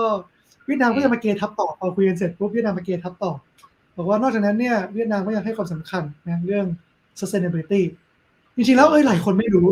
[0.65, 3.31] เวียดนามก็จะมาเกทับต่อพอคุยกันเสร็จปุ๊บเวียดนามมาเกทับต่อ
[3.97, 6.65] บอกว่านอกจากนั้นเนี่ยเวียดนามก็ยังให้ความสำคัญนะเรื่อง
[7.19, 7.81] sustainability
[8.55, 9.67] จริงๆแล้วเอ้ยหลายคนไม่รู้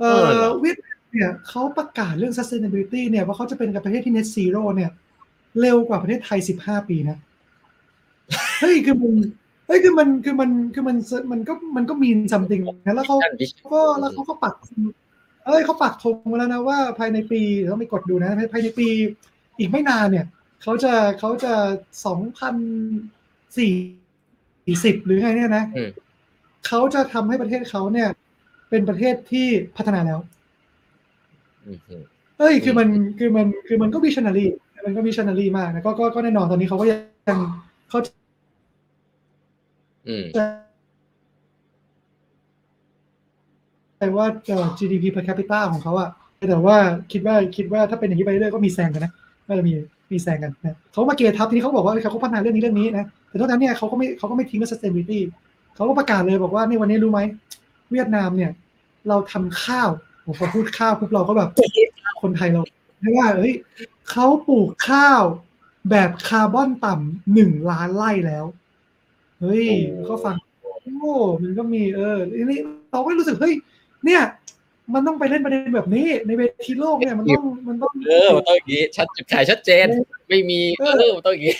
[0.00, 4.90] เอเออเหรออเวียดนามเนี่ยเขาประกาศเรื่อง sustainability เนี่ยว่าเขาจะเป็นกับประเทศที่ net zero เนี่ย
[5.60, 7.18] เร็วกว่าประเทศไทย15ปีนะ
[8.60, 9.12] เฮ้ยคือมัน
[9.66, 10.96] เฮ้ยคือมันคือมันคือมัน
[11.32, 14.54] มันก็มันก็มี something นะแล้วเขาท่านวิชก็แล้วเขาก็ปัก
[15.46, 18.88] เอ้ยเขาปักธงมาแล้วนะว่าภายในปีเดี๋ยวต้องไปกดดูนะภายในปี
[19.58, 20.26] อีกไม่นานเนี่ย
[20.62, 21.52] เขาจะเขาจะ
[22.06, 22.54] สองพัน
[23.56, 23.72] สี่
[24.84, 25.90] สิบหรือไงเนี่ยนะอืม
[26.66, 28.08] เขาจะทำให้ประเทศเขาเนี่ย
[28.70, 30.20] เป็นประเทศที่พัฒนาแล้ว
[31.66, 32.02] อืมอืม
[32.38, 32.88] เอ้ยคือมัน
[33.18, 34.44] คือมันคือมันก็วิชนารี
[34.86, 36.96] มันก็วิชนารีมากนะก็ก็ก็แน่นอนตอนนี้เขาก็ยั
[37.36, 37.38] ง
[37.90, 37.98] เขา
[40.08, 40.24] อืม
[43.98, 46.10] ใจว่าเอ่อ GDP per capita ของเขาอะ
[46.50, 46.76] แต่ว่า
[47.12, 49.12] คิดว่าคิดว่าถ้าเป็นอย่างนี้ไปเรื่อยๆก็มีแซงกันนะ
[49.48, 49.72] ก็จะมี
[50.12, 55.20] มีแซงกันนะเขามาเกทับที่เขาบอกว่าเขาก็พัฒนาเรื่องนี้เรื่องนี้นะแต่เท่านั้นเนี่ยเขาก็ไม่เขาก็ไม่ทิ้งเรื่อง sustainability
[55.74, 57.20] เขาก็ประกาศเลยบอกว่าในวันนี้รู้ไหม
[57.92, 58.50] เวียดนามเนี่ย
[59.08, 59.90] เราทำข้าว
[60.24, 61.48] โอ้โหพอพูดข้าวปุ๊บเราก็แบบ
[62.22, 62.62] คนไทยเรา
[63.00, 63.54] ไม่ว่าเฮ้ย
[64.10, 65.22] เขาปลูกข้าว
[65.90, 68.44] แบบคาร์บอนต่ำหนึ่งล้านไร่แล้ว
[69.40, 72.60] เฮ้ยโอ้ก็ฟังโอ้มันก็มีเออทีนี้
[72.92, 73.54] เราก็รู้สึกเฮ้ย
[74.04, 74.22] เนี่ย
[74.92, 79.86] มันต้องไปเล่นประเด็นแบบนี้ ในเวทีโลกเนี่ยมันต้องมันต้องเออมันต้องอย่างนี้ชัดจุดขายชัดเจน
[80.28, 81.56] ไม่มีเอเอออมันต้องอย่างนี้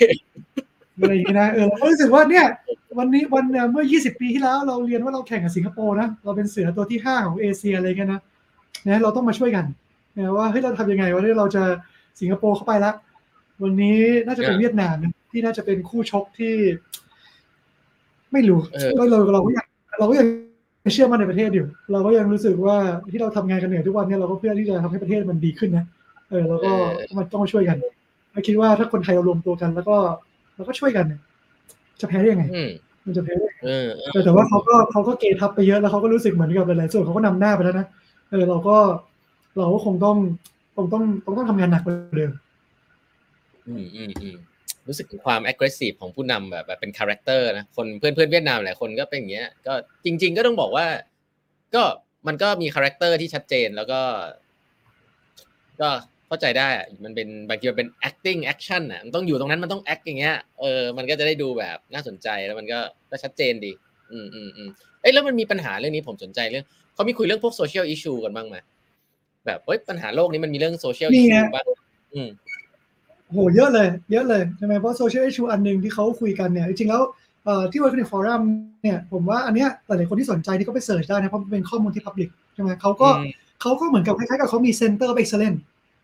[0.98, 2.46] อะไรอย่างนี้นะเออเราก็รู้สึกว่าเนี่ย
[2.98, 8.20] วันนี้วันเอ่อเมื่อ 20 ปีที่แล้วเราเรียนว่าเราแข่งกับสิงคโปร์นะเราเป็นเสือตัวที่ 5 ของเอเชียอะไรกันนะ
[8.86, 9.64] นะเราต้องมาช่วยกัน
[10.16, 11.62] นะว่าเฮ้ยเราทำยังไงว่าเราจะ
[12.20, 12.94] สิงคโปร์เข้าไปแล้ว
[13.62, 16.54] วันนี้น่าจะเป็นเวียดนามนะที่น่าจะเป็นคู่ชกที่
[18.32, 19.66] ไม่รู้เออเราเราเราก็ยัง
[19.98, 20.26] เราก็ยัง
[20.92, 22.76] เชื่อมั่นในประเทศอยู่ เราก็ยังรู้สึกว่า
[23.12, 25.84] ที่เราทำงานกันเหนื่อยทุกวันเนี่ยเราก็เพื่อที่จะทำให้ประเทศมันดีขึ้นนะ
[26.30, 26.70] เออแล้วก็
[27.18, 27.76] มันต้องมาช่วยกัน
[28.32, 29.96] เราคิดว่าถ้าคนไทยเรารวมตัวกัน แล้วก็
[30.56, 31.20] แล้วก็ช่วยกันเนี่ย
[32.00, 32.70] จะแพ้ได้ยังไงอืม
[33.06, 37.86] มันจะแพ้ได้ยังไงเออเออแต่แต่ว่าเขาก็เขาก็เกทับไปเยอะแล้วเขาก็รู้สึกเหมือนกับหลายๆส่วนเขาก็นำหน้าไปแล้วนะ
[38.30, 38.76] เออเราก็
[39.58, 40.16] เราก็คงต้อง
[40.76, 42.32] คงต้องต้องต้องทำงานหนักกว่าเดิม
[43.68, 44.36] อืมอืมอืม
[44.88, 49.72] รู้สึกถึงความ aggressive ของผู้นำแบบแบบเป็น character นะคนเพื่อนเพื่อนเวียดนามหลายคนก็เป็นอย่างเงี้ยก็
[50.04, 50.86] จริง ๆ ก็ต้องบอกว่า
[51.74, 51.82] ก็
[52.26, 54.00] มันก็มี character ที่ชัดเจนแล้วก็
[55.80, 55.88] ก็
[56.26, 62.80] เข้าใจได้อะมันเป็นบางทีมันเป็น acting action อะมันต้องอยู่ตรงนั้นมันต้อง act อย่างเงี้ยเออมันก็จะได้ดูแบบน่าสนใจแล้วมันก็
[63.10, 63.72] ก็ชัดเจนดี
[64.12, 64.68] อืมอืมอืม
[65.00, 66.64] เอ้ยแล้วมันมีปัญหาเรื่องนี้ผมสนใจเรื่อง
[66.94, 68.56] เขามีคุยเรื่องพวก social issue กันบ้างไหม
[69.46, 71.66] แบบเอ้ยปัญหาโลกนี้มันมีเรื่อง social นี่ issue ไงบ้าง
[72.14, 72.28] อืม
[73.34, 77.02] โหเยอะเลยเยอะเลยใช่ไหมเพราะ social issue อันหนึ่งที่เขาคุยกันเนี่ยจริงๆแล้ว
[77.44, 78.40] เอ่อที่ World Economic Forum
[78.82, 83.32] เนี่ยผมว่าอันเนี้ยหลายๆคนที่สนใจที่เขาไป search ได้นะเพราะมันเป็นข้อมูลที่ public ใช่ไหมเขาก็อืม
[83.62, 85.58] เขาก็เหมือนกับคล้ายๆกับเขามี Center of Excellence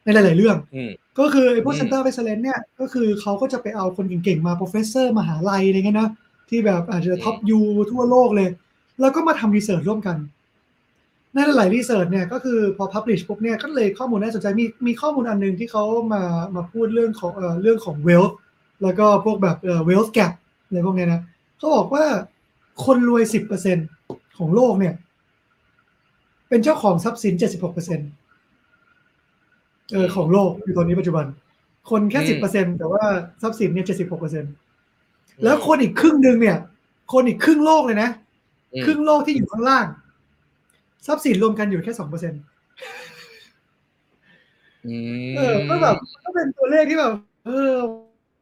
[0.04, 6.10] ในหลาย ๆ เรื่องอืมก็คือไอ้พวกอืม Center of Excellence เนี่ยก็คือเขาก็จะไปเอาคนเก่ง ๆ มา professor มหาลัยอะไรเงี้ยนะ
[6.48, 7.60] ที่แบบอาจจะ top U
[7.90, 8.48] ทั่วโลกเลย
[9.00, 10.16] แล้วก็มาทำรีเสิร์ชร่วมกัน
[11.34, 16.22] ในหลายๆรีเสิร์ชเนี่ยก็คือพอ publish ปุ๊บเนี่ยก็เลยข้อมูลน่าสนใจมีมีข้อมูลอันหนึงที่เขามา
[16.56, 18.34] มาพูดเรื่องของเอ่อเรื่องของ wealth
[18.82, 20.32] แล้วก็พวกแบบเอ่อ wealth gap
[20.64, 21.20] อะไรพวกเนี้ยนะ
[21.58, 22.04] เขาบอกว่า
[22.84, 23.22] คนรวย
[23.80, 24.94] 10%ของโลกเนี่ย
[26.48, 27.42] เป็นเจ้าของทรัพย์สิน76%
[29.92, 31.26] เออของโลกอยู่ตอนนี้ปัจจุบัน
[31.90, 33.02] คนแค่อืม10%แต่ว่า
[33.42, 33.86] ทรัพย์สินเนี่ย
[34.64, 36.56] 76%แล้วคนอีกครึ่งหนึ่งเนี่ย
[37.12, 38.10] คนอีกครึ่งโลกเลยนะ
[38.72, 39.86] อืมครึ่งโลกที่อยู่ข้างล่าง
[41.06, 42.42] ทรัพย์สินรวมกันอยู่แค่สองเปอร์เซ็นต์
[44.86, 44.94] อื
[45.30, 47.12] มเออก็แบบก็เป็นตัวเลขที่แบบ
[47.46, 47.74] เออ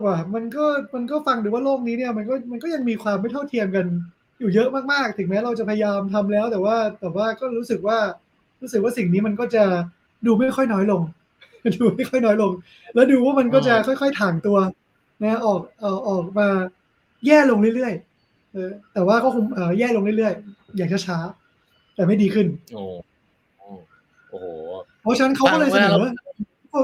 [0.05, 3.87] ว่ะมันก็มันก็ฟังดูว่าโลกนี้เนี่ย มันก็มันก็ยังมีความไม่เท่าเทียมกัน
[4.41, 7.99] อยู่เยอะมากๆ ถึงแม้เราจะพยายามทำแล้ว แต่ว่าแต่ว่าก็รู้สึกว่า
[8.63, 9.65] รู้สึกว่าสิ่งนี้มันก็จะ
[10.27, 11.03] ดูไม่ค่อยน้อยลง
[11.77, 12.53] ดูไม่ค่อยน้อยลง
[12.95, 14.59] แล้วดูว่ามันก็จะค่อยๆถ่างตัว
[15.23, 16.49] นะออกเอ่อออกมา
[17.27, 21.48] แย่ลงเรื่อยๆเออแต่ว่าก็คงเอ่อแย่ลงเรื่อยๆ อย่างช้าๆ
[21.99, 22.83] แต่ไม่ดีขึ้น โอ้
[24.31, 24.47] โอ้โห
[25.03, 26.13] เพราะฉะนั้นเขาก็เลยเสนอฟังว่า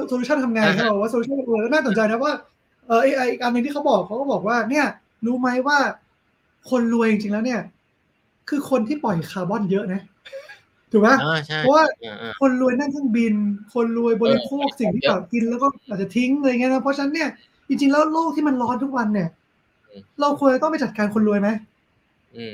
[0.08, 1.36] solution ทำไงอ่าฮะเขาบอกว่า solution
[1.72, 2.32] น่าสนใจนะว่า
[2.88, 4.86] เออไอไออีกอันหนึ่งที่เขาบอกเขาก็บอกว่า เนี่ย
[5.26, 5.78] รู้ไหมว่า
[6.70, 7.60] คนรวยจริงๆแล้วเนี่ย
[8.48, 10.00] คือคนที่ปล่อยคาร์บอนเยอะนะ
[10.92, 13.34] ถูกไหมอ่าใช่เพราะว่าอ่าอ่าคนรวยนั่งเครื่องบิน
[13.74, 17.28] คนรวยบริโภคเออสิ่งที่เยอะแบบกินแล้วก็อาจจะทิ้งอะไรเงี้ยนะเพราะฉะนั้นเนี่ย
[17.68, 19.28] จริงๆแล้วโลกที่มันร้อนทุกวันเนี่ย
[19.90, 21.73] อืมเราควรจะต้องไปจัดการคนรวยไหมอืม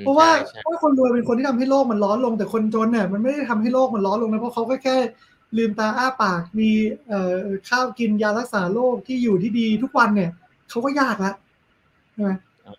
[0.01, 4.97] เพราะว่าใช่เพราะว่าคนรวยเป็นคนที่ทำให้โลกมันร้อนลงแต่คนจนเนี่ยมันไม่ได้ทำให้โลกมันร้อนลงนะเพราะเขาก็แค่
[5.57, 6.71] ลืมตาอ้าปากมี
[7.09, 7.35] เอ่อ
[7.69, 10.31] ข้าวกินยารักษาโรคที่อยู่ที่ดีทุกวันเนี่ย
[10.71, 11.33] เขาก็ยากละ
[12.13, 12.31] ใช่ไหม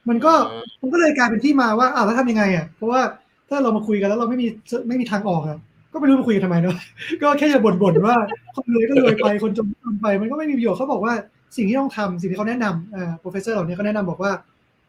[0.10, 3.02] มันก็อ่ามันก็เลยกลายเป็นที่มาว่าอ้าวแล้วทำยังไงอะเพราะว่า
[3.49, 4.47] ถ้าเรามาคุยกันแล้วเราไม่มี
[4.88, 5.58] ไม่มีทางออกอะ
[5.93, 6.76] ก็ไม่รู้มาคุยกันทำไมเนาะ
[7.22, 8.16] ก็แค่จะบ่นๆว่า
[8.56, 11.14] คนรวยก็รวยไปคนจนก็จนไป มันก็ไม่มีประโยชน์เขาบอกว่า
[11.58, 14.32] สิ่งที่ต้องทำสิ่งที่เขาแนะนำอ่า professor เหล่านี้เขาแนะนำบอกว่า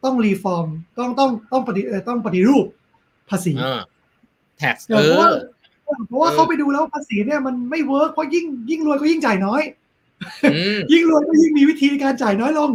[0.05, 2.67] ต้อง reform ต้องต้องต้องปฏิเอ่อต้องปฏิรูป
[3.31, 3.81] ภาษีอ่า
[4.63, 5.29] tax เอเออเพราะว่า
[5.89, 9.63] อเพราะว่าเขาไปดูแล้วภาษีเนี่ยมันไม่ work เพราะยิ่งยิ่งรวยก็ยิ่งจ่ายน้อย
[10.53, 12.71] อืมยิ่งรวยก็ยิ่งมีวิธีการจ่ายน้อยลง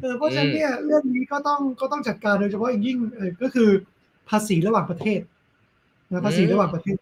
[0.00, 3.68] เออเพราะฉะนั้นอืมเนี่ยเรื่องนี้ก็ต้องก็ต้องจัดการโดยเฉพาะอย่างยิ่งเออก็คือ
[4.28, 5.20] ภาษีระหว่างประเทศ
[6.10, 6.96] นะภาษีระหว่างประเทศ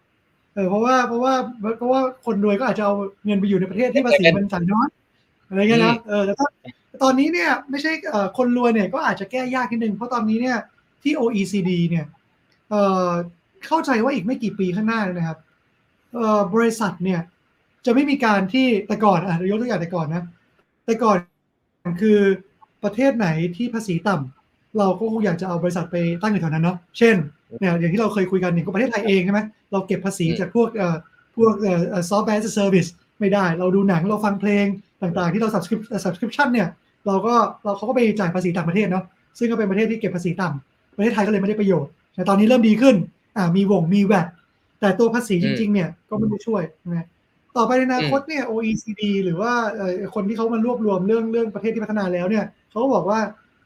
[0.55, 1.35] เออเพราะว่าเพราะว่า
[1.79, 2.95] เพราะว่าคนรวยก็อาจจะเอา
[3.25, 4.89] เงินไปอยู่ในประเทศที่ภาษีมันจ่ายน้อย
[5.49, 6.49] อะไรเงี้ยนะเออแต่ถ้า
[7.03, 10.59] ตอนนี้เนี่ยไม่ใช่เอ่อคนรวยเนี่ยก็อาจจะแก้ยากนิดนึง เพราะตอนนี้เนี่ย
[11.03, 12.07] ที่ OECD เนี่ย
[12.71, 13.11] เอ่อ
[13.67, 15.39] เข้าใจว่าอีกไม่กี่ปีข้างหน้าเนยนะครับ
[16.15, 17.21] เอ่อบริษัทเนี่ย
[17.87, 20.25] จะไม่มีการที่แต่ก่อนอะยกตัวอย่างแต่ก่อนนะ
[20.87, 21.19] แต่ก่อน
[22.01, 22.19] คือ
[22.85, 27.17] ประเทศไหนที่ภาษีต่ำเราก็คงอยากจะเอาบริษัทไปตั้งอยู่แถวนั้นเนาะเช่น
[27.61, 29.41] เนี่ยอย่างที่เราเคยคุยกันอย่างประเทศไทยเองใช่ไหม
[29.73, 30.97] เราเก็บภาษีอืมจากพวกเอ่อ
[31.37, 32.87] พวกเอ่อ software service
[33.21, 34.67] ไม่ได้ เราดูหนังเราฟังเพลง
[35.03, 36.69] ต่างๆ ที่เรา subscrip- subscription เนี่ย
[37.07, 37.35] เราก็
[37.65, 39.05] เราเขาก็ไปจ่ายภาษีต่างประเทศเนาะ
[39.39, 42.97] ซึ่งก็เป็นประเทศที่เก็บภาษีต่ำประเทศไทยก็เลยไม่ได้ประโยชน์แต่ตอนนี้เริ่มดีขึ้น
[43.37, 44.27] อ่ามีวงมี VAT
[44.81, 47.07] แต่ตัวภาษีจริง ๆ เนี่ยก็ไม่ได้ช่วยนะ
[47.57, 53.21] ต่อไปในอนาคตเนี่ย OECD หรือว่าเอ่อคนที่เขามารวบรวมเรื่องเรื่องประเทศที่พัฒนาแล้วเนี่ยเขาก็บอกว่า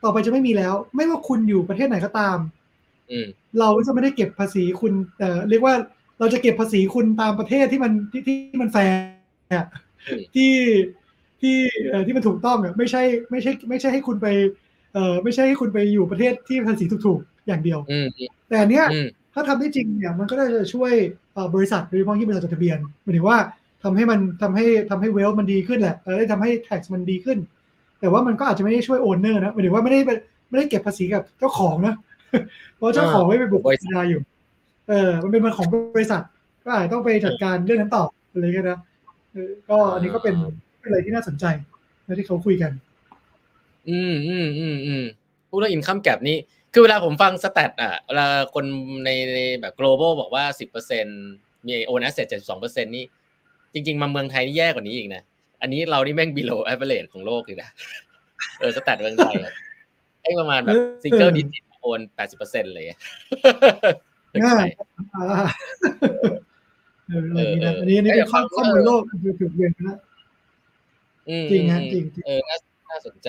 [0.05, 2.39] ต่อไปจะไม่มีแล้ว ไม่ว่าคุณอยู่ประเทศไหนก็ตาม
[3.11, 3.27] อืม
[3.61, 5.75] เราจะไม่ได้เก็บภาษีคุณเอ่อเรียกว่า
[6.19, 9.67] เราจะเก็บภาษีคุณตามประเทศที่มันที่ที่ที่มันแฟร์อะ
[10.09, 10.51] อืมที่
[11.41, 11.57] ที่
[11.91, 14.27] เอ่อที่มันถูกต้องอะไม่ใช่ไม่ใช่ ไม่ใช่ให้คุณไป
[14.95, 18.07] เออไม่ใช่ให้คุณไปอยู่ประเทศที่ภาษีถูกๆ อย่างเดียวอืม
[18.49, 20.93] แต่อันเนี้ยอืมถ้าทำได้จริงเนี่ยมันก็น่าจะช่วย
[21.33, 23.39] เอ่อบริษัทโดยเฉพาะที่บริษัทจดทะเบียนหมายถึงว่า
[23.83, 27.39] ทำให้มันทำให้ทำให้เวลมันดีขึ้นแหละแล้วได้ทำให้ tax มันดีขึ้น
[28.01, 30.19] แต่ว่ามันก็อาจจะไม่ได้ช่วย owner นะหมายถึงว่าไม่ได้เป็น
[30.49, 31.95] ไม่ได้เก็บภาษีกับเจ้าของนะ
[32.77, 34.21] เพราะเจ้าของไม่ไปบุกบริษัทธรรมดาอยู่
[34.89, 36.23] เออ มันเป็นมันของบริษัท
[36.65, 38.79] ก็อาจจะต้องไปจัดการเรื่องนั้นต่ออะไรกันนะ
[39.33, 40.37] เออก็อันนี้ก็เป็น
[40.87, 41.45] เป็นอะไรที่น่าสนใจ
[42.07, 42.73] นะที่เขาคุยกัน
[43.89, 45.05] อืมอืมอืมอืม
[45.49, 46.39] พูดเรื่องอินคัมแก p นี่
[46.73, 48.65] คือเวลาผมฟัง stat อะเวลาคน
[49.05, 51.07] ในในแบบ global บอกว่าสิบเปอร์เซ็น
[51.67, 53.05] มี own asset เจ็ดสองเปอร์เซ็นนี่
[53.73, 55.23] จริง ๆ มาเมืองไทยนี่แย่กว่านี้อีกนะ
[55.61, 57.71] อันนี้เรานี่แม่ง below average ของโลกเลยนะ
[58.59, 59.53] เออ stat เมืองไทยอะ
[60.23, 62.99] ไอ้ประมาณแบบเออ single digit โอนแปดสิบเปอร์เซ็นต์เลยอะ
[64.45, 64.67] ง่าย
[65.15, 65.27] อ่า
[67.09, 70.16] เออเออนี่นะอันนี้อันนี้เป็นข้อข้อมูลโลกคือถูกเรียนนะอืม
[71.51, 72.59] จริงฮะอืมจริงจริงเออน่า
[72.91, 73.29] น่าสนใจ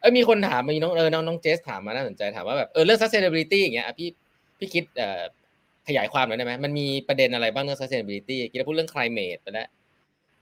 [0.00, 4.08] เอ้ยมีคนถามมีน้องเออน้องน้องเจสถามมาน่าสนใจถามว่าแบบเออเรื่อง sustainability อย่างเงี้ยอะพี่
[4.58, 5.22] พี่คิดเอ่อ
[5.88, 9.68] ขยายความหน่อยได้ไหมมันมีประเด็นอะไรบ้างเรื่อง sustainability คิดว่าพูดเรื่อง climate ไปแล้ว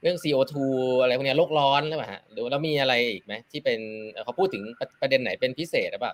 [0.01, 0.55] เรื่อง CO2
[1.01, 3.79] อะไรพวกเนี้ยโลกร้อนหรือเปล่าฮะหรือว่าแล้วมีอะไรอีกไหมที่เป็น
[4.11, 6.13] เอ่อเขาพูดถึงประประเด็นไหนเป็นพิเศษหรือเปล่า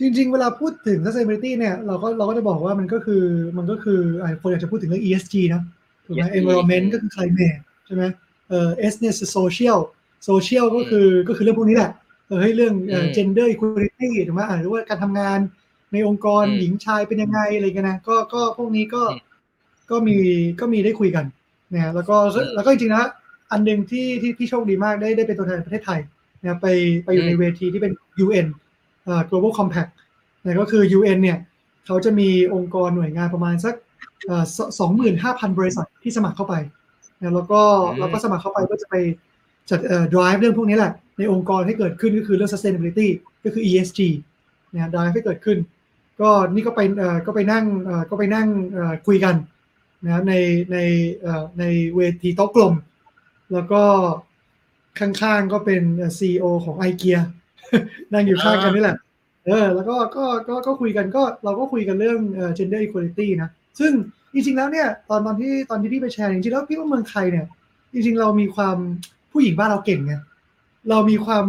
[0.00, 3.24] จริง ๆ เวลาพูดถึง sustainability เนี่ยเราก็เราก็จะบอกว่ามันก็คือ
[3.58, 5.62] มันก็คืออ่าคนอยากจะพูดถึงเรื่อง ESG นะ
[6.06, 8.04] ถูกไหม ESG environment ก็คือ climate ใช่ไหม
[8.48, 9.78] เอ่อ S เนี่ยคือ social
[10.28, 11.90] social ก็คือก็คือเรื่องพวกนี้แหละ
[12.26, 15.38] เออให้เรื่องเอ่ออืม gender equality ถูกไหมอ่าหรือว่าการทำงาน
[15.92, 19.20] ในองค์กรอืมหญิงชายเป็นยังไงอะไรกันนะก็ก็พวกนี้ก็อืม
[19.90, 20.16] ก็มี
[20.60, 21.24] ก็มีได้คุยกัน
[21.72, 23.04] นะฮะแล้วก็อืมแล้วก็จริงๆนะ
[23.52, 26.00] อันหนึ่งที่ที่ที่โชคดีมากได้ได้เป็นตัวแทนประเทศไทย
[26.40, 26.66] นะไป
[27.04, 27.92] ไปอยู่ในอืมเวทีที่เป็น
[28.24, 28.46] UN
[29.04, 29.90] เอ่อ global compact
[30.44, 31.38] นะก็คือ UN เนี่ย
[31.86, 33.74] เขาจะมีองค์กรหน่วยงานประมาณสัก
[34.80, 36.54] สองหมื่นห้าพันบริษัทที่สมัครเข้าไป
[37.20, 37.60] นะแล้วก็
[37.90, 38.94] อืมเราก็สมัครเข้าไปก็จะไป
[39.70, 43.08] จัดเอ่อ drive เรื่องพวกนี้แหละ ในองค์กรให้เกิดขึ้นก็คือเรื่อง sustainability
[43.44, 44.00] ก็คือ ESG
[44.72, 45.58] นะ drive ให้เกิดขึ้น
[46.20, 49.34] ก็นี่ก็ไปเอ่อก็ไปนั่งเอ่อก็ไปนั่งเอ่อคุยกัน
[50.04, 50.34] นะใน
[50.72, 50.78] ใน
[51.22, 51.64] เอ่อใน
[51.96, 52.74] เวทีโต๊ะกลม
[53.52, 53.82] แล้วก็
[54.98, 55.82] ข้างๆก็เป็น
[56.18, 57.18] ซีอของไอเกีย
[58.12, 58.96] นั่งอยู่ข้างกันนี่แหละ
[59.46, 63.50] เออแล้วก็ก็ก็ก็คุยกันก็เราก็คุยกันเรื่องเอ่อ gender equality นะ
[63.80, 63.92] ซึ่ง
[64.34, 67.46] จริงๆแล้วเนี่ยตอนตอนที่ตอนที่พี่ไปแชร์จริงๆแล้วพี่ว่าเมืองไทยเนี่ย
[67.92, 68.76] จริงๆเรามีความ
[69.32, 70.14] ผู้หญิงบ้านเราเก่งไง
[70.90, 71.44] เรามีความ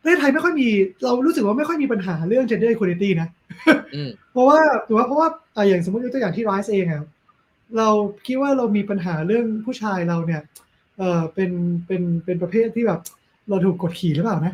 [0.00, 0.68] ประเทศไทยไม่ค่อยมี
[1.04, 3.28] เรารู้สึกว่าไม่ค่อยมีปัญหาเรื่อง gender equality นะ
[3.94, 7.02] อืมเพราะว่าถือว่าเพราะว่าอะอย่างสมมติยกตัวอย่างที่ไรซ์เองอะ
[7.78, 7.88] เรา
[8.26, 10.42] คิดว่าเรามีปัญหาเรื่องผู้ชายเราเนี่ย
[10.98, 11.50] เออเป็น
[11.86, 13.00] เป็นเป็นประเภทที่แบบ
[13.48, 14.52] เราถูกกดขี่หรือเปล่านะ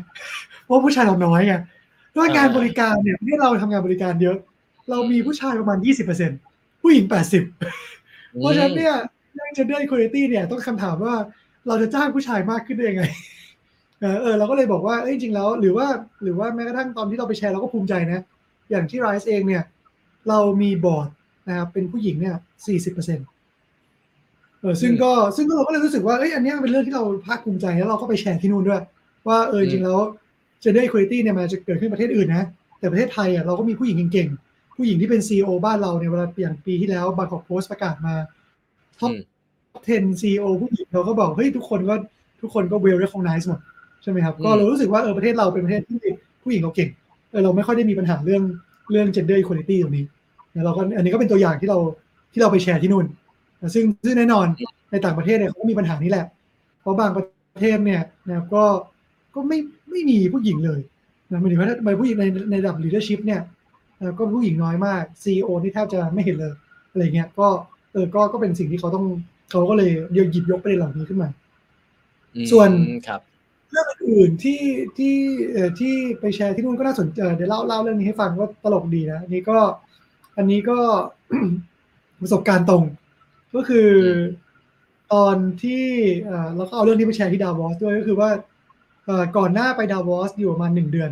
[0.63, 1.53] เพราะว่าผู้ชายเราน้อยไง
[2.15, 4.37] ด้วยงานบริการเนี่ยที่เราทำงานบริการเยอะ
[4.89, 6.52] เรามีผู้ชายประมาณ20%
[6.83, 8.95] ผู้หญิง80เพราะฉะนั้นเนี่ย
[9.33, 11.15] เรื่อง gender equality เนี่ยต้องคำถามว่า
[11.67, 13.03] เราจะจ้างผู้ชายมากขึ้นได้ยังไง
[14.01, 15.87] เออเออเราก็เลยบอกว่าเอ้ยจริงๆแล้ว หรือว่า
[16.23, 18.21] หรือว่าแม้กระทั่งตอนที่เราไปแชร์เราก็ภูมิใจนะ
[18.69, 19.63] อย่างที่ Rise เองเนี่ย
[20.29, 21.09] เรามีบอร์ด
[21.47, 22.35] นะครับเป็นผู้หญิงเนี่ย
[22.93, 28.81] 40%เออซึ่งก็ซึ่งก็เราก็เลยรู้สึกว่าเอ้ยอันเนี้ยเป็นเรื่องที่เราภาคภูมิใจแล้วเราก็ไปแชร์ที่นู่นด้วย
[29.27, 29.99] ว่าเออจริงๆแล้ว
[30.63, 32.45] gender equality เนี่ยมันจะเกิดขึ้นประเทศอื่นนะ
[32.79, 38.13] แต่ประเทศไทยอะเราก็มีผู้หญิงเก่งๆ ผู้หญิงที่เป็น CEO บ้านเราเนี่ยเวลาอย่างปีที่แล้วบางกอกโพสต์ประกาศมา
[38.99, 39.31] ท็อปอืม
[40.13, 41.95] 10 CEO ผู้หญิงเราก็บอกเฮ้ยทุกคนก็
[42.41, 43.59] ทุกคนก็ well recognize หมด
[44.01, 45.97] ใช่ไหมครับอืมก็เรารู้สึกว่าเออประเทศเราเป็นประเทศที่
[46.43, 46.89] ผู้หญิงเราเก่ง
[47.31, 48.43] เออเราไม่ค่อยได้มีปัญหาเรื่อง
[48.91, 50.05] เรื่อง gender equality ตรงนี้
[50.53, 51.77] แล้วเราก็อันนี้ก็เป็นตัวอย่างที่เรา
[52.33, 53.05] ที่เราไปแชร์ที่นู่น
[53.61, 54.47] นะซึ่งซึ่งแน่นอน
[54.91, 56.25] ในต่างประเทศเนี่ยเขาก็มีปัญหานี้แหละ
[56.81, 57.25] เพราะบางประ
[57.61, 58.63] เทศเนี่ยนะครับก็
[59.35, 59.59] ก็ไม่
[59.91, 60.79] ไม่มีผู้หญิงเลย
[61.29, 63.41] นะหมายถึงว่าในผู้หญิงในในระดับ leadership เนี่ย
[64.03, 66.53] นะก็ผู้หญิงน้อยมาก CEO นี่แทบจะไม่เห็นเลย
[66.91, 67.47] อะไรเงี้ยก็
[67.93, 69.05] เออก็ก็เป็นสิ่งที่เขาต้อง
[69.51, 71.29] เขาก็เลยหยิบยกประเด็นเหล่านี้ขึ้นมา
[72.35, 72.69] อืมส่วน
[73.07, 73.21] ครับ
[73.71, 74.59] เรื่องอื่นๆที่
[74.97, 75.13] ที่
[75.51, 79.57] เอ่อที่ไปแชร์ที่นู่นก็น่าสนใจเดี๋ยวเล่าเล่าเรื่องนี้ให้ฟังก็ตลกดีนะอันนี้ก็
[80.37, 80.77] อันนี้ก็
[82.21, 82.83] ประสบการณ์ตรง
[83.55, 84.21] ก็คืออม
[85.13, 85.83] ตอนที่
[86.25, 88.29] เอ่อเราก็เอาเรื่องนี้ไปแชร์ที่ดาวอสด้วยก็คือว่า
[89.05, 91.11] เอ่อก่อนหน้าไปดาวอสอยู่ประมาณหนึ่งเดือน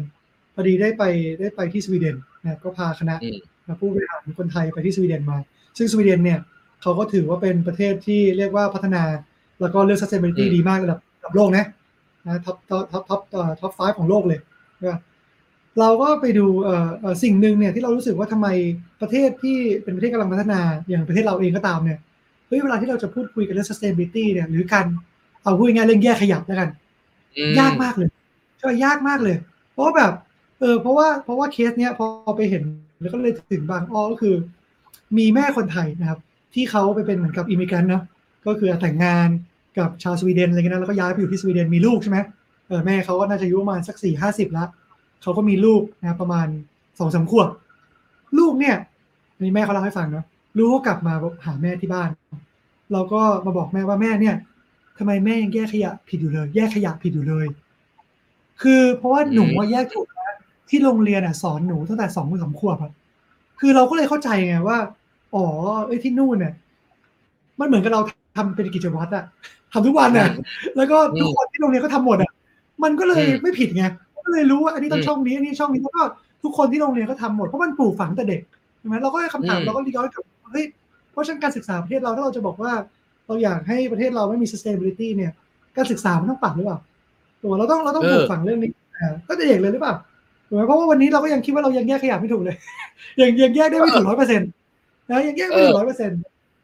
[0.53, 1.03] พอดีได้ไป
[1.39, 3.39] ได้ไปที่สวีเดน นะก็พาคณะอืม
[3.79, 5.37] ผู้บริหารคนไทยไปที่สวีเดนมา
[5.77, 6.39] ซึ่งสวีเดนเนี่ย
[6.81, 9.03] เขาก็ถือว่าเป็นประเทศที่เรียกว่าพัฒนา
[9.61, 11.65] แล้วก็เรื่อง sustainability อืมดีมากระดับระดับโลกนะ
[12.25, 13.21] นะ top top top top
[13.59, 14.39] top five ของโลกเลย
[14.83, 14.99] นะ
[15.79, 18.47] เราก็ไปดูเอ่อเอ่อสิ่งหนึ่งเนี่ยที่เรารู้สึกว่าทำไม
[19.01, 21.99] ประเทศที่เป็นประเทศกำลังพัฒนาอย่างประเทศเราเองก็ตามเนี่ย
[22.47, 24.85] เฮ้ยเวลาที่เราจะพูดคุยกันเรื่อง sustainability เนี่ยหรือการ
[25.43, 26.69] เอาพูดง่ายๆเรื่องแยกขยะแล้วกัน
[27.37, 28.09] อืมยากมากเลย
[28.59, 29.35] ใช่ยากมากเลย
[29.71, 30.11] เพราะว่าแบบ
[30.61, 32.63] เออเพราะว่าเพราะว่าเคสเนี้ยพอไปเห็น
[33.01, 34.35] แล้วก็เลยถึงบางอ้อก็คือ
[35.17, 36.19] มีแม่คนไทยนะครับ
[36.53, 38.03] ที่เขาไปเป็นเหมือนกับอิมิเกรนเนาะ
[38.45, 39.29] ก็คือแต่งงาน
[39.77, 42.17] กับชาวสวีเดนอะไรเงี้ยนะแล้วก็ย้ายไปอยู่ที่สวีเดนมีลูกใช่ไหม
[42.67, 44.65] เออแม่เขาก็น่าจะอายุประมาณสักสี่ห้าสิบละ
[45.21, 46.47] เขาก็มีลูกนะประมาณ
[46.99, 47.49] สองสามขวบ
[48.37, 48.75] ลูกเนี่ย
[49.41, 50.25] นนี้แม่เขาเล่าให้ฟังเนาะ
[50.57, 51.13] ลูกก็กลับมา
[51.45, 52.09] หาแม่ที่บ้าน
[52.91, 54.35] เราก็มาบอกแม่ว่าแม่เนี่ย
[54.97, 57.47] ทำไมแม่ยังแยกขยะผิดอยู่เลย แยกขยะผิดอยู่เลย
[58.61, 60.07] คือเพราะว่าหนูว่าแยกถูก
[60.71, 62.91] ที่โรงเรียนอะสอนหนูตั้งแต่สองถึงสามขวบอะ
[63.59, 64.77] คือเราก็เลยเข้าใจไงว่า
[65.35, 65.45] อ๋อ
[65.87, 66.53] ไอ้ที่นู่นเนี่ย
[67.59, 68.01] มันเหมือนกับเรา
[68.35, 69.23] ทำเป็นกิจวัตรอะ
[69.73, 70.29] ทำทุกวันอะ
[70.77, 72.31] แล้วก็ทุกคนที่โรงเรียนก็ทำหมดอะ
[72.83, 73.83] มันก็เลยไม่ผิดไง
[74.25, 76.03] ก็เลยรู้ว่าอันนี้ต้องช่องนี้อันนี้ช่องนี้แล้วก็
[76.43, 78.41] ทุกคนที่โรงเรียนก็ทำหมดเพราะมันปลูกฝังแต่เด็ก
[78.79, 80.65] ใช่ไหมเราก็คำถามเราก็ย้อนกลับเฮ้ย
[81.11, 82.71] เพราะฉะนั้นการศึกษาประเทศเราถ้าเราจะบอกว่า
[83.27, 85.31] เราอยากให้ประเทศเราไม่มี sustainability เนี่ย
[85.77, 86.79] การศึกษามันต้องปรับหรือเปล่า
[87.43, 88.69] ตัวเราต้องเราต้องปลูกฝังเรื่องนี้
[89.27, 89.95] ก็จะเด็กเลยหรือเปล่า
[90.51, 92.55] ถูกไหมเพราะว่าวันนี้เราก็ยังคิดว่าเรายังแยกขยะไม่ถูกเลย
[93.21, 94.49] ยังยังแยกได้ไม่ถึงร้อยเปอร์เซ็นต์
[95.09, 96.19] นะยังแยกไม่ถึงร้อยเปอร์เซ็นต์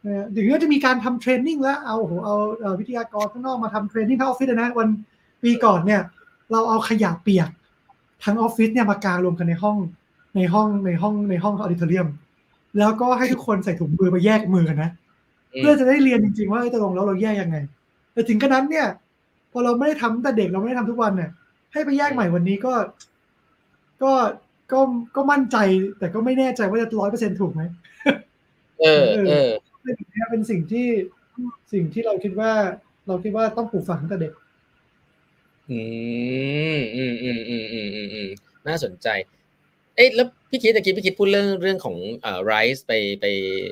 [0.06, 4.88] นะถึงก็จะมีการทำเทรนนิ่งแล้วเอาโหเอาวิทยากรข้างนอกมาทำเทรนนิ่งทั้งออฟฟิศนะวัน
[5.44, 6.02] ปีก่อนเนี่ย
[6.52, 7.50] เราเอาขยะเปียก
[8.24, 9.78] ทั้งออฟฟิศเนี่ยมากางรวมกันในห้อง
[10.36, 12.08] ในห้องในห้องในห้องออดิทอเรียม
[12.78, 14.90] แล้วก็ให้ทุกคนใส่ถุงมือมาแยกมือกันนะ
[15.58, 17.58] เพื่อจะได้เรียนจริงๆว่าตกลงแล้วเราแยกยังไง
[18.14, 18.88] แต่ถึงกระนั้นเนี่ย
[19.52, 21.30] พอเราไม่ได้ทำแต่เด็กเราไม่ได้ทำทุกวันเนี่ย
[21.74, 22.74] ให้ไปแยกใหม่วันนี้ก็
[24.04, 24.14] ก็
[24.72, 24.80] ก็
[25.16, 25.58] ก็มั่นใจ
[26.00, 27.62] แต่ก็ไม่แน่ใจว่าจะร้อยเปอร์เซ็นถูกไหม
[28.82, 29.50] เออเออ
[30.32, 30.88] เป็นสิ่งที่
[31.74, 32.52] สิ่งที่เราคิดว่า
[33.08, 34.34] เราคิดว่าต้องปลูกฝังตั้งแต่เด็ก
[35.72, 35.80] อื
[36.78, 38.30] มอืมอืมอืมอืมอืมอืม
[38.68, 39.08] น่าสนใจ
[39.96, 43.26] เอ๊ะแล้วพี่คิดตะกี้พี่คิดพูดเรื่องเรื่องของเอ่อไรซ์ไปไป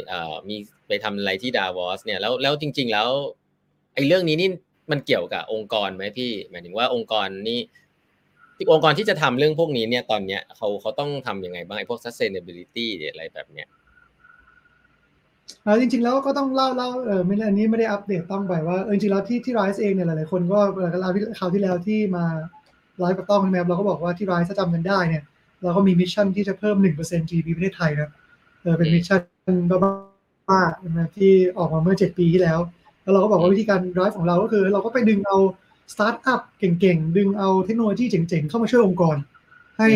[0.07, 0.55] เอ่อมี
[0.88, 3.09] ไปทำอะไรที่ดาวอสเนี่ยแล้วแล้วจริง ๆ แล้ว
[3.93, 4.49] ไอ้เรื่องนี้นี่
[4.91, 7.84] มันเกี่ยวกับองค์กรไหมพี่ หมายถึงว่าองค์กรนี่ที่
[8.72, 13.68] องค์กรที่จะทำเรื่องพวกนี้เนี่ยตอนเนี้ยเขาเขาต้องทำยังไงบ้างไอ้พวก sustainability อะไรแบบเนี้ย
[15.66, 20.60] อ่าจริงๆแล้วก็ต้องเล่าเล่าเออไม่อันนี้ไม่ได้อัปเดตต้องไปว่าเออจริงๆแล้วที่ที่ RISE เองเนี่ยหลายๆคนก็
[20.93, 22.26] เวลาที่คราวที่แล้วที่มา
[22.99, 25.24] ไลฟ์กับต้องใช่ไหมเราก็บอกว่าที่ RISE ถ้าจำกันได้เนี่ย
[25.64, 28.10] เราก็มี mission ที่จะเพิ่ม1% GDP ประเทศไทยนะ
[28.62, 29.22] เออเป็น mission
[29.84, 32.60] บ้าๆนะที่ออกมาเมื่อ7ปีที่แล้ว
[33.01, 35.38] แล้วเราก็บอกว่าวิธีการ drive ของเราก็คือ เราก็ไปดึงเอา
[35.93, 39.17] สตาร์ทอัพเก่งๆ ดึงเอาเทคโนโลยีเจ๋งๆ เข้ามาช่วยองค์กร
[39.77, 39.88] ให้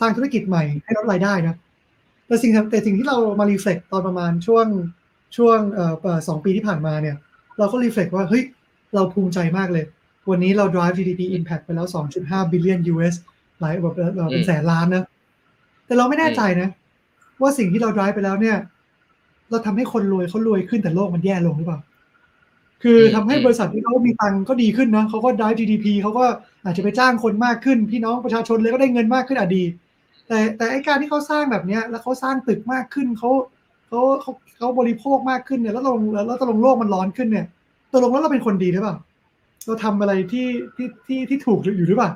[0.00, 1.56] สร้างธุรกิจใหม่ให้ลดรายได้นะ
[2.26, 4.66] แต่สิ่งแต่สิ่งที่เรามา reflect ตอนประมาณช่วง
[5.36, 7.16] ช่วงเอ่อสองปีที่ผ่านมาเนี่ย
[7.58, 8.42] เราก็ reflect ว่าเฮ้ย
[8.94, 9.84] เราภูมิใจมากเลย
[10.30, 11.86] วันนี้เรา drive GDP impact ไปแล้ว
[12.20, 13.14] 2.5 billion US
[13.60, 13.94] หลายแบบ
[14.30, 15.04] เป็นแสนล้านนะ
[15.86, 16.68] แต่เราไม่แน่ใจนะ
[17.40, 18.56] ว่าสิ่งที่เรา drive ไปแล้วเนี่ย
[19.50, 21.80] เราทำให้คนรวยเขารวยขึ้นแต่โลกมันแย่ลงหรือเปล่า
[22.84, 26.24] คือทำให้บริษัทที่เขามีตังก็ดีขึ้นนะเขาก็ drive GDP เขาก็
[26.64, 29.64] อาจจะไปจ้างคนมากขึ้น พี่น้องประชาชนเลยก็ได้เงินมากขึ้นอะดี
[30.28, 33.30] แต่แต่ไอ้การที่เขาสร้างแบบเนี้ย แล้วเขาสร้างตึกมากขึ้นเขา
[33.88, 37.46] เขาเขาเขาบริโภคมากขึ้นเนี่ยแล้วตกลงแล้วตกลงโลกมันร้อนขึ้นเนี่ย
[37.92, 38.96] ตกลงแล้วเราเป็นคนดีหรือเปล่า
[39.66, 42.10] เราทำอะไรที่ที่ที่ที่ถูกอยู่หรือเปล่า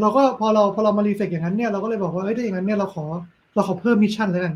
[0.00, 3.04] เราก็พอเราพอเรามา reflect อย่างนั้นเนี่ยเราก็เลยบอกว่าเอ้ยถ้าอย่างนั้นเนี่ยเราขอ
[3.54, 4.54] เราขอเพิ่ม mission แล้วกัน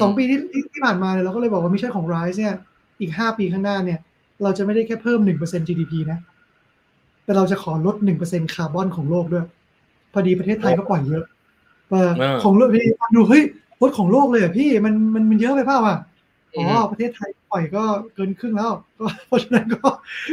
[0.00, 0.38] สองปีที่
[0.72, 2.54] ที่ผ่านมาเนี่ยเราก็เลยบอกว่ามิชชั่นของ Rise เนี่ย
[3.02, 3.98] อีกห้าปีข้างหน้าเนี่ย
[4.42, 6.18] เราจะไม่ได้แค่เพิ่มหนึ่งเปอร์เซ็น GDP นะ
[7.24, 9.46] แต่เราจะขอลดหนึ่งเปอร์เซ็นคาร์บอนของโลกด้วย
[10.12, 11.24] พอดีประเทศไทยก็ปล่อยเยอะ
[12.44, 12.84] ของโลกพี่
[13.14, 13.42] ดูเฮ้ย
[13.82, 15.98] ลดของโลกเลยอะพี่มันมันมันเยอะไปเปล่าอะ
[16.56, 17.82] อ๋อประเทศไทยปล่อยก็
[18.14, 19.88] เกินครึ่งแล้ว ก็เพราะฉะนั้นก็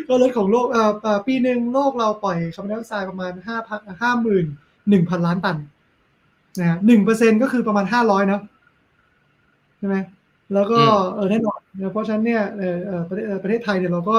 [0.07, 4.45] ก็ลดของโลกอ่าปีหนึ่งโลกเราปล่อยคาร์บอนไดออกไซด์ประมาณห้าพันห้าหมื่น
[4.89, 5.57] หนึ่งพันล้านตัน
[6.59, 8.41] นะหนึ่งเปอร์เซ็นก็คือประมาณห้าร้อยนะ
[9.77, 9.97] ใช่ไหม
[10.53, 10.79] แล้วก็
[11.15, 11.59] เออแน่นอน
[11.91, 12.61] เพราะฉะนั้นเนี่ยเอ
[12.99, 14.17] อประเทศประเทศไทยเนี่ยเราก็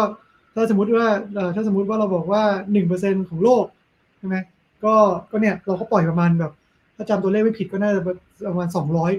[0.54, 1.06] ถ้าสมมติว่า
[1.54, 3.64] ถ้าสมมติว่าเราบอกว่าหนึ่งเปอร์เซ็นของโลก
[4.18, 4.36] ใช่ไหม
[4.84, 4.94] ก็
[5.30, 6.52] ก็เนี่ยเราก็ปล่อยประมาณแบบ
[6.96, 8.00] ถ้าจำตัวเลขไม่ผิดก็น่าจะ
[8.48, 9.12] ประมาณสองร้อย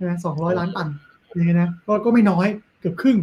[0.00, 0.88] นะสองร้อยล้านตัน
[1.34, 2.46] อย่างเงี้ยนะก็ก็ไม่น้อย
[2.80, 3.16] เกือบครึ่ง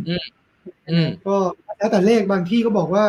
[1.28, 1.36] ก็
[1.78, 3.06] แล้วแต่เลขบางที่ก็บอกว่า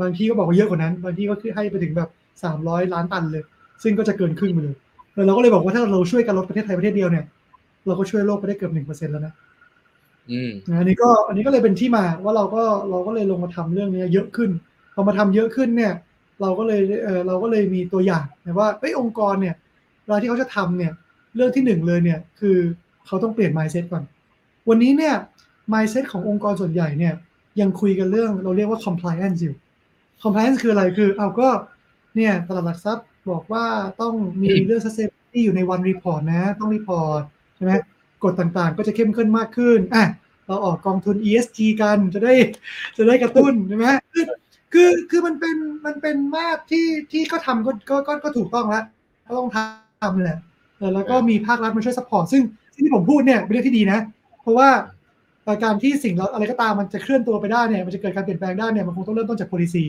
[0.00, 2.10] บางที่ก็บอกว่าเยอะกว่านั้น บางที่ก็คือให้ไปถึงแบบ
[2.44, 3.42] สามร้อยล้านตันเลย
[3.82, 4.76] ซึ่งก็จะเกินครึ่งไปเลย
[5.26, 7.24] เราก็เลยบอกว่าถ้าเราช่วยกันลดประเทศไทยประเทศเดียวเนี่ย
[7.86, 9.32] เราก็ช่วยโลกไปได้เกือบหนึ่งเปอร์เซ็นต์แล้วนะ
[10.78, 14.50] อันนี้ก็อันนี้ก็เลยเป็นที่มาว่าเราก็เราก็เลยลงมาทำเรื่องนี้เยอะขึ้น
[14.94, 15.92] พอมาทำเยอะขึ้นเนี่ย
[16.42, 18.24] เราก็เลยเออเราก็เลยมีตัวอย่าง
[18.58, 19.54] ว่าเอ้ยองค์กรเนี่ย
[20.02, 20.92] เวลาที่เขาจะทำเนี่ย
[21.34, 22.58] เรื่องที่หนึ่งเลยเนี่ย คือ
[23.06, 24.02] เขาต้องเปลี่ยน mindset ก่อน
[24.68, 25.14] วันนี้เนี่ย
[25.72, 27.14] mindset ขององค์กรส่วนใหญ่เนี่ย
[27.60, 29.56] ยังคุยกันเรื่องเราเรียกว่า compliance อยู่
[30.22, 31.48] compliance คืออะไรคือเอาก็
[32.16, 33.64] เนี่ยตลาดหลักทรัพย์บอกว่า
[34.00, 37.22] ต้องมีเรื่อง sustainability อยู่ในวัน report นะ ต้อง report
[37.56, 37.72] ใช่ไหม
[38.24, 40.04] กฎต่างๆ ก็จะเข้มข้นมากขึ้นอะ
[40.46, 42.34] เราออกกองทุน ESG กันจะได้
[42.96, 44.24] จะได้กระตุ้นใช่ไหมคือ
[44.72, 45.56] คือคือมันเป็น
[45.86, 48.84] มันเป็นมาตรที่ที่เขาทำก็ก็ก็ก็ถูกต้องแล้ว
[49.26, 50.38] ก็ต้องทำแหละ
[50.94, 52.42] แล้วก็มีภาครัฐมาช่วย support ซึ่ง
[52.84, 53.98] ที่ผมพูดเนี่ยเป็นเรื่องที่ดีนะ
[54.42, 54.68] เพราะว่า
[55.64, 59.84] การที่สิ่งเราอะไรก็ตามมันจะเคลื่อนตัวไปได้เนี่ยมันจะเกิดการเปลี่ยนแปลงได้เนี่ยมันคงต้องเริ่มต้นจาก policy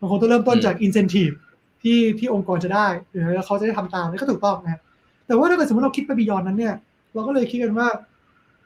[0.00, 1.34] มันคงต้องเริ่มต้นจาก incentive
[1.82, 4.80] ที่ที่องค์กรจะได้หรือเขาจะได้ทำตามนี่ก็ถูกต้องนะ
[5.26, 6.74] แต่ว่าถ้าเกิดสมมติเราคิดไป beyond นั้นเนี่ย
[7.14, 7.88] เราก็เลยคิดกันว่า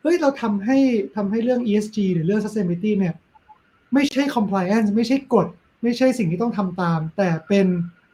[0.02, 0.78] เฮ้ยเราทำให้
[1.16, 3.14] ทำให้เรื่อง ESG หรือเรื่อง sustainability เนี่ย
[3.94, 5.46] ไม่ใช่ compliance ไม่ใช่กฎ
[5.82, 7.66] ไม่ใช่สิ่งที่ต้องทำตาม แต่เป็น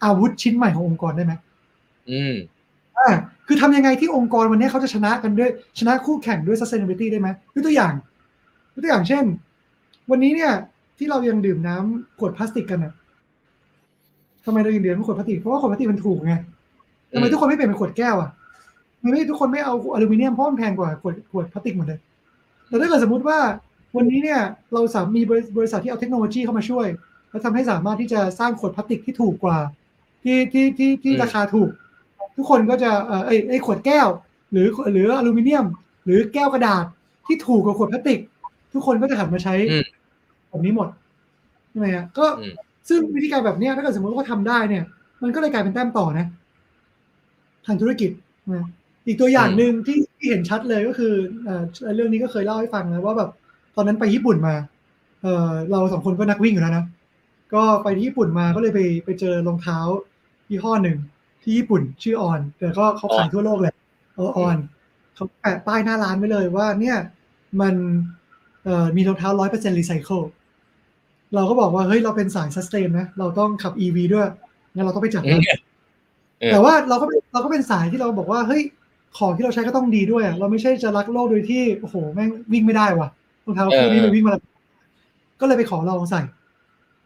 [0.04, 1.32] อาวุธชิ้นใหม่ขององค์กรได้ไหม
[2.10, 2.34] อืม
[2.98, 3.10] อ่า
[3.46, 7.92] คือทำยังไงที่องค์กรวันนี้เขาจะชนะกันด้วยชนะคู่แข่งด้วย sustainability ได้ไหมยกตัวอย่าง
[8.74, 9.24] ยกตัวอย่างเช่น
[10.10, 10.52] วันนี้เนี่ย
[10.98, 12.92] ที่เรายังดื่มน้ำขวดพลาสติกกันอะ
[14.44, 16.34] ทำไมเรายังดื่มขวดพลาสติกเพราะว่าขวดพลาสติกมันถูกไง
[17.12, 18.41] ทำไมทุกคนไม่เปลี่ยนเป็นขวดแก้วอะทำ
[19.02, 22.00] ไมไม่ทุกคนไม่เอาอลูมิเนียมเพราะมันแพงกว่าขวดขวดพลาสติกหมดเลย
[22.68, 23.38] แต่ถ้าเกิดสมมติว่า
[23.96, 24.40] วันนี้เนี่ย
[24.72, 25.22] เราสามมี
[25.56, 26.86] บริษัทที่เอาเทคโนโลยีเข้ามาช่วย
[27.30, 29.58] แล้วทำให้สามารถที่จะสร้างขวดพลาสติกที่ถูกกว่า
[30.22, 31.70] ที่ที่ที่ที่ราคาถูก
[32.36, 34.08] ทุกคนก็จะเออไอ้ไอ้ขวดแก้ว
[34.52, 35.66] หรือหรืออลูมิเนียม
[36.04, 36.84] หรือแก้วกระดาษ
[37.26, 38.20] ที่ถูกกว่าขวดพลาสติก
[38.72, 39.54] ทุกคนก็จะหันมาใช้
[40.48, 40.88] แบบนี้หมด
[41.70, 42.26] ใช่ไหมฮะก็
[42.88, 44.84] ซึ่งวิธีการแบบนี้ถ้าเกิดสมมติว่าทำได้เนี่ย
[45.22, 46.26] มันก็เลยกลายเป็นแต้มต่อนะ
[47.66, 48.10] ทางธุรกิจ
[48.52, 48.66] นะ
[49.06, 51.14] อีกตัวอย่างหนึ่งที่ที่เห็นชัดเลยก็คือ
[51.94, 53.30] เรื่องนี้ก็เคยเล่าให้ฟังนะว่าแบบ
[53.76, 54.54] ตอนนั้นไปญี่ปุ่นมา
[55.22, 56.84] เออเราสองคนก็นักวิ่งอยู่แล้วนะ
[57.54, 59.78] ก็ไปที่ญี่ปุ่นมาก็เลยไปไปเจอรองเท้า
[60.50, 60.98] ยี่ห้อหนึ่ง
[61.42, 63.74] ที่ญี่ปุ่นชื่อออนแต่ก็เขาขายทั่วโลกเลย
[64.14, 64.56] เออออน
[65.14, 66.96] เขาแปะป้ายหน้าร้านไว้เลยว่าเนี่ย
[67.60, 67.74] มัน
[68.64, 70.20] เอ่อมีรองเท้าร้อยเปอร์เซ็นต์รีไซเคิล
[71.34, 74.28] เราก็บอกว่าเฮ้ยเราเป็นสายสแตนนะ เราต้องขับ EV ด้วย
[74.74, 75.22] งั้นเราต้องไปจัด
[76.52, 78.62] แต่ว่าเราก็เราก็เป็นสายที่เราบอกว่าเฮ้ย
[79.18, 83.08] ของที่เราใช้ก็ต้องดีด้วยเราไม่ใช่จะรักโลกโดยที่โอ้โหแม่งวิ่งไม่ได้ว่ะ
[83.44, 84.34] รองเท้าคู่นี้มันวิ่งมา
[85.40, 86.22] ก็เลยไปขอลองใส่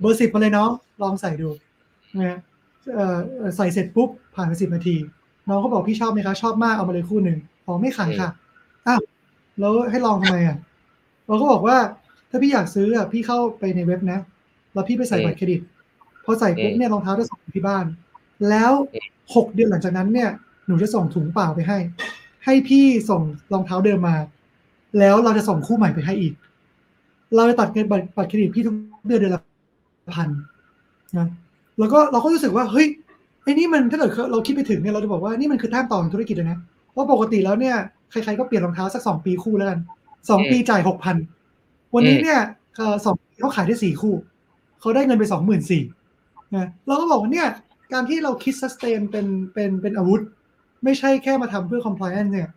[0.00, 0.70] เบอร์สิบมาเลยเนาะ
[1.02, 1.48] ลองใส่ดู
[2.18, 2.38] นะ
[3.56, 4.96] ใส่เสร็จปุ๊บผ่านไปสิบนาที
[5.48, 8.28] น้องเขาบอกพี่ชอบไหมคะ ชอบมากเอามาเลยคู่หนึ่งขอไม่ขายค่ะ
[8.86, 9.00] อ้าว
[9.60, 10.56] แล้วให้ลองทำไมอะ
[11.26, 11.76] เราก็บอกว่า
[12.30, 14.18] ถ้าพี่อยากซื้ออะพี่เข้าไปในเว็บนะ
[14.72, 15.60] แล้วพี่ไปใส่บัตรเครดิต
[16.24, 17.84] พอใส่ปุ๊บเนี่ยรองเท้าจะส่งที่บ้าน
[18.50, 18.72] แล้ว
[19.34, 20.30] หกเดือนหลังจากนั้นเนี่ย
[20.66, 21.78] หนูจะส่งถุงเปล่าไปให้
[22.44, 24.16] ให้พี่ส่งรองเท้าเดิมมา
[24.98, 26.34] แล้วเราจะส่งคู่ใหม่ไปให้อีก
[27.36, 27.86] เราจะตัดเงิน
[28.16, 28.74] บัตรเครดิตพี่ทุก
[29.06, 29.42] เดือนเดือนละ
[30.16, 30.28] พัน
[31.18, 31.28] นะ
[31.78, 32.86] แล้วก็เราก็รู้สึกว่าเฮ้ย
[33.44, 36.58] ไอ้นี่มันถ้าเกิดเราคิดไปถึงเนี่ยเราจะบอกว่านี่มันคือแต้มต่อของธุรกิจเลยนะ
[36.92, 37.76] เพราปกติแล้วเนี่ย
[38.10, 39.78] ใครๆก็เปลี่ยนรองเท้าสักสองปีคู่แล้วกัน
[40.30, 41.16] สองปีจ่ายหกพัน
[41.94, 42.40] วันนี้เนี่ย
[43.04, 44.14] สองปีเขาขายได้สี่คู่
[44.80, 45.82] เขาได้เงินไปสองหมื่นสี่
[46.54, 47.48] นะเราก็บอกว่าเนี่ย
[47.92, 50.22] การที่เราคิดสเตนเป็นเป็นเป็นอาวุธ
[50.84, 52.48] ไม่ใช่แค่มาทำเพื่อ compliance เนี่ย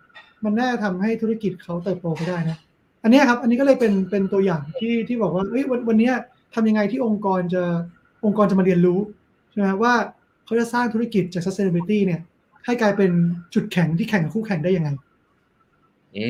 [0.44, 2.58] มันน่าทำให้ธุรกิจเขาเติบโตไปได้นะ
[3.04, 6.12] อันนี้ครับ อันนี้ก็เลยเป็นเป็นตัวอย่างที่ที่บอกว่าเฮ้ยวันวันนี้
[6.54, 7.64] ทำยังไงที่องค์กรจะ
[8.26, 9.00] องค์กรจะมาเรียนรู้
[9.52, 9.94] ใช่ไหมว่า
[10.46, 12.22] เขาจะสร้างธุรกิจจาก sustainability เนี่ย
[12.66, 13.12] ให้กลายเป็น
[13.54, 14.90] จุดแข็งที่แข่งกับคู่แข่งได้ยังไง
[16.18, 16.28] อื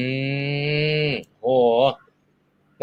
[1.08, 1.10] ม
[1.42, 1.48] โห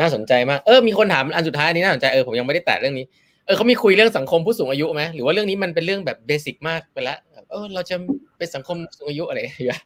[0.01, 3.07] น่าสนใจมาก เออ มีคนถามอันสุดท้ายนี้น่าสนใจ เออ ผมยังไม่ได้แตะเรื่องนี้
[3.47, 7.19] เออเขามีคุยเรื่องสังคมผู้สูงอายุไหมหรือว่าเรื่องนี้มันเป็นเรื่องแบบเบสิกมากไปแล้ว
[7.51, 7.97] เออเราจะ
[8.39, 9.81] เป็นสังคมสูงอายุอะไรอย่างเงี้ย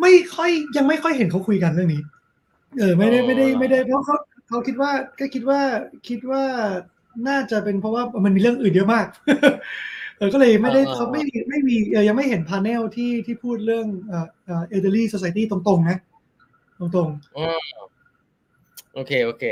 [0.00, 2.02] ไม่ค่อยยังไม่ค่อยเห็นเขาคุยกันเรื่องนี้
[2.78, 4.16] เออ ไม่ได้ไม่ได้ไม่ได้เพราะเขา
[4.48, 5.60] เขาคิดว่าก็คิดว่า
[6.08, 6.42] คิดว่า
[7.28, 9.06] น่าจะเป็นเพราะว่ามันมีเรื่องอื่นเยอะมาก
[10.16, 11.76] เออก็เลยไม่ได้เขาไม่มีไม่มี
[12.08, 15.98] ยังไม่เห็นพาเนลที่ที่พูดเรื่องเอ่อเอ่อ elderly society ตรงๆนะ
[16.78, 17.58] ตรงๆอ๋อ
[18.94, 19.44] โอเคโอเค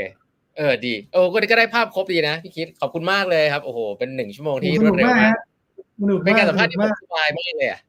[0.57, 5.37] เออดีโอ้ก็ก็ได้ภาพครบดีนะพี่คิดขอบคุณมากเลยครับโอ้โหเป็นหนึ่งชั่วโมงที่รวดเร็วมาก
[6.25, 7.81] เป็นการสัมภาษณ์ที่สบายมากเลยอะ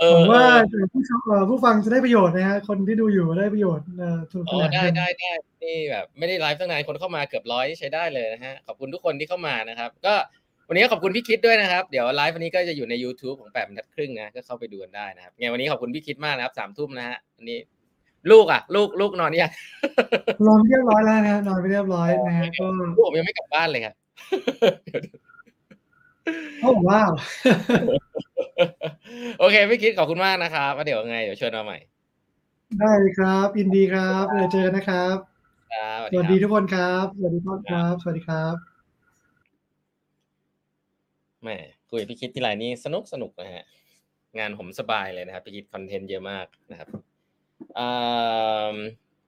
[0.00, 0.44] ผมว่า
[0.92, 1.18] ผู้ชม
[1.50, 3.86] ผู้ฟังจะได้ประโยชน์นะฮะคนที่ดูอยู่ได้ประโยชน์
[4.32, 5.32] ถูกต้องได้ได้ได้
[5.64, 10.14] นี่แบบไม่ได้ไลฟ์ตั้งนานคนเข้ามาเกือบร้อยใช้ได้เลยนะฮะขอบคุณทุกคนที่เข้ามานะครับ ก็
[10.68, 17.58] วันนี้ขอบคุณพี่คิดด้วยนะครับ เดี๋ยวไลฟ์วันนี้ก็จะอยู่ใน YouTube ของแปดบรรทัดครึ่งนะก็เข้าไปดูกันได้นะครับไงวันนี้ขอบคุณพี่คิดมากนะครับสามทุ่มนะฮะวันนี้
[18.30, 19.52] ลูกอะ ลูกลูกนอนยัง
[20.46, 22.64] นอนเรียบร้อยแล้วนะนอนไปเรียบร้อยนะฮะก็
[22.96, 23.94] ลูกผมยังไม่กลับบ้านเลยครับ
[26.62, 27.10] โอ้ว้าว
[29.38, 31.78] โอเคพี่คิดขอบคุณมากนะครับว่าเดี๋ยวไงเดี๋ยวเชิญมาใหม่
[32.78, 35.16] ได้ครับยินดีครับเดี๋ยวเจอกันนะครับ
[36.12, 38.54] สวัสดีทุกคนครับสวัสดีทุกคนครับ สวัสดีครับ
[41.42, 41.56] แม่
[41.90, 43.64] คุยพี่คิดที่ไรนี่สนุกสนุกนะฮะ
[44.38, 46.88] งานผมสบายเลยนะครับพี่คิดคอนเทนต์เยอะมากนะครับ
[47.76, 47.78] เ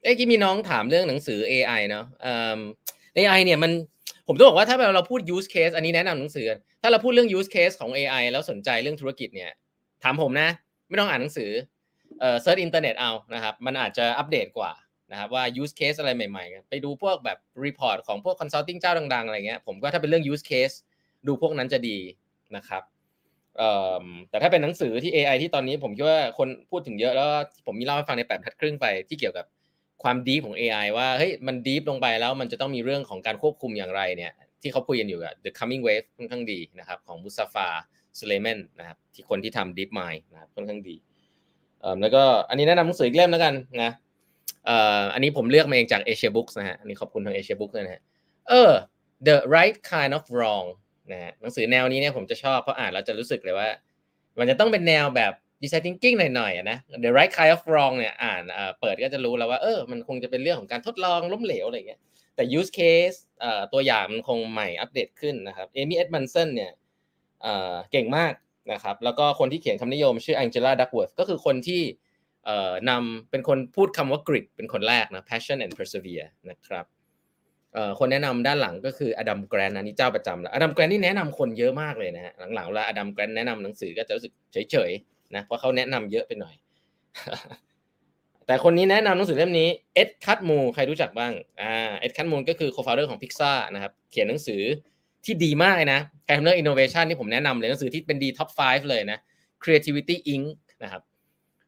[0.04, 3.72] อ้กี้มีน้องถามเรื่องหนังสือ AI เนาะเอไอเนี่ยมัน
[4.26, 6.46] ผมต้องบอกว่าถ้าเราพูด use case อันนี้แนะนำหนังสือ
[6.82, 9.50] ถ้าเราพูดเรื่อง use case ของ AI แล้วสนใจเรื่องธุรกิจเนี่ย
[10.04, 10.48] ถามผมนะ
[10.88, 11.50] ไม่ต้องอ่านหนังสือ
[12.20, 14.72] เอ่อ search อินเทอร์เน็ตเอานะครับมันอาจจะอัปเดตกว่า
[15.10, 20.74] นะครับว่า use case อะไรใหม่ๆ ไปดูพวกแบบ report ของพวก consulting เจ้าดังๆ อะไรเงี้ยผมก็ถ้าเป็นเรื่อง use case
[21.26, 21.98] ดูพวกนั้นจะดี
[22.56, 22.82] นะครับ
[24.30, 27.28] แต่ถ้าเป็นหนังสือที่ AI ที่ตอนนี้ผมคิดว่าคนพูดถึงเยอะแล้ว
[27.66, 29.46] ผมมีเล่าให้ฟังในแปดพัดครึ่งไปที่เกี่ยวกับ
[30.02, 34.32] ความดีของ AI ว่าเฮ้ยมันดีฟลงไปแล้วมันจะต้องมีเรื่องของการควบคุมอย่างไรเนี่ย
[34.62, 37.68] ที่เขาคุยกันอยู่อะ The Coming Wave ค่อนข้างดีนะครับของมุสซาฟา
[38.18, 40.96] ซูเลมนนะครับที่คนที่ทำ Deep Mind นะครับค่อนข้างดี
[42.00, 43.92] แล้วก็อันนี้แนะนำหนังสืออีกเล่มแล้วกันนะ
[45.14, 48.02] อันนี้ผมเลือกมาเองจาก Asia Books นะฮะอันนี้ขอบคุณทาง Asia Books ด้วยนะฮะ
[48.48, 48.72] เออ
[49.26, 50.66] The Right Kind of Wrong
[51.12, 53.68] นะฮะหนังสือแนวนี้เนี่ยผมจะชอบเพราะอ่านแล้วจะรู้สึกเลยว่า
[54.38, 55.32] มันจะต้องเป็นแนวแบบ
[55.62, 58.42] design thinking หน่อยๆนะ The Right Kind of Wrong เนี่ยอ่าน
[58.80, 62.00] เปิดก็จะรู้แล้วว่าเออมันคงจะเป็นเรื่องของการทดลองล้มเหลวอะไรอย่างเงี้ย
[62.34, 66.72] แต่ use case เอ่อตัวอย่างมันคงใหม่อัปเดตขึ้นนะครับเอมี่เอ็ดมันสันเนี่ย
[67.92, 68.32] เก่งมาก
[68.72, 71.82] นะครับแล้วก็คนที่เขียนคำนิยมชื่อ Angela Duckworth ก็คือคนที่
[72.90, 76.84] นำเป็นคนพูดคำว่า grit เป็นคนแรกนะ passion and persevere นะครับ
[77.98, 84.32] คนแนะนำด้านหลังก็คืออดัมแกรนอันนี้เจ้าประจำแล้วอดัมแกรนนี่แนะนำคนเยอะมากเลยนะฮะหลังๆเวลาอดัมแกรนแนะนำหนังสือก็จะรู้สึก
[84.70, 86.54] เฉยๆนะเพราะเขาแนะนำเยอะไปหน่อย
[88.46, 94.62] แต่คนนี้แนะนำหนังสือเล่มนี้ Ed Catmull ใครรู้จักบ้างอ่า Ed Catmull ก็คือ co-founder ของ Pixar นะครับเขียนหนังสือ
[95.24, 99.18] ที่ดีมากเลยนะใครทำเรื่อง innovation ที่ผมแนะนำเลยหนังสือที่เป็นดี top 5เลยนะ
[99.62, 100.46] Creativity, Inc.
[100.82, 101.02] นะครับ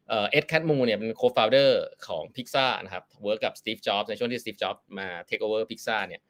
[0.08, 1.70] Ed Catmull เนี่ยเป็น co-founder
[2.08, 6.20] ของ Pixar นะครับ work กับ Steve Jobs ในช่วงที่ Steve Jobs มา take over Pixar เนี่ย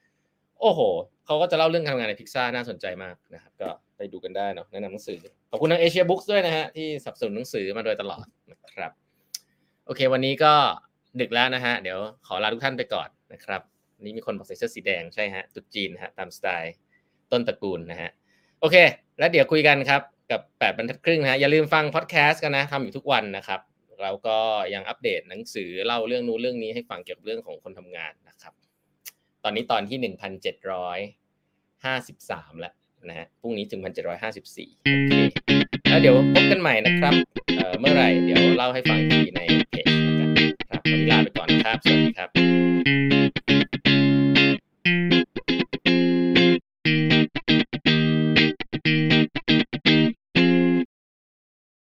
[0.61, 0.81] โอ้โห
[1.27, 5.18] เขาก็จะเล่าเรื่องการทำงานในพิกซ่าน่าสนใจมากนะครับก็ไปดูกันได้เนาะแนะนำหนังสือ
[5.51, 8.93] ขอบคุณทางเอเชียบุ๊กด้วยนะฮะที่สนับสนุนหนังสือมาโดยตลอดนะครับ
[9.87, 10.55] โอเค วันนี้ก็
[11.20, 13.62] ดึกแล้วนะฮะ เดี๋ยวขอลาทุกท่านไปก่อนนะครับ
[14.05, 16.75] นนี้มีคนบอกใส่เสื้อสีแดงใช่ฮะตุ๊ดจีนฮะตามสไตล์
[17.33, 18.11] ต้นตระกูลนะฮะ
[18.61, 18.77] โอเค
[19.18, 23.61] แล้วเดี๋ยวคุยกันครับ กับ 8บรรทัดครึ่งนะฮะอย่าลืมฟังพอดแคสต์กันนะทำอยู่ทุกวันนะครับ
[24.03, 24.39] เราก็
[24.75, 28.53] ยังอัปเดตหนังสือเล่าเรื่องนู้นเรื่องนี้ให้ฟังเกี่ยวกับเรื่องของคนทำงานนะครับ
[29.45, 30.99] ตอนนี้ตอนที่หนึ่งพันเจ็ดร้อย
[31.85, 32.75] ห้าสิบสามแล้ว
[33.09, 35.12] นะฮะพรุ่งนี้ถึงพันเจ็ดร้อยห้าสิบสี่โอเค
[35.89, 37.14] แล้วเดี๋ยวพบกันใหม่นะครับ
[37.57, 39.87] เเมื่อไหร่เดี๋ยวเล่าให้ฟังทีในเพจ
[40.20, 40.31] กัน
[40.70, 42.29] ครับวันนี้ลาไปก่อนนะครับ สวัสดีครับ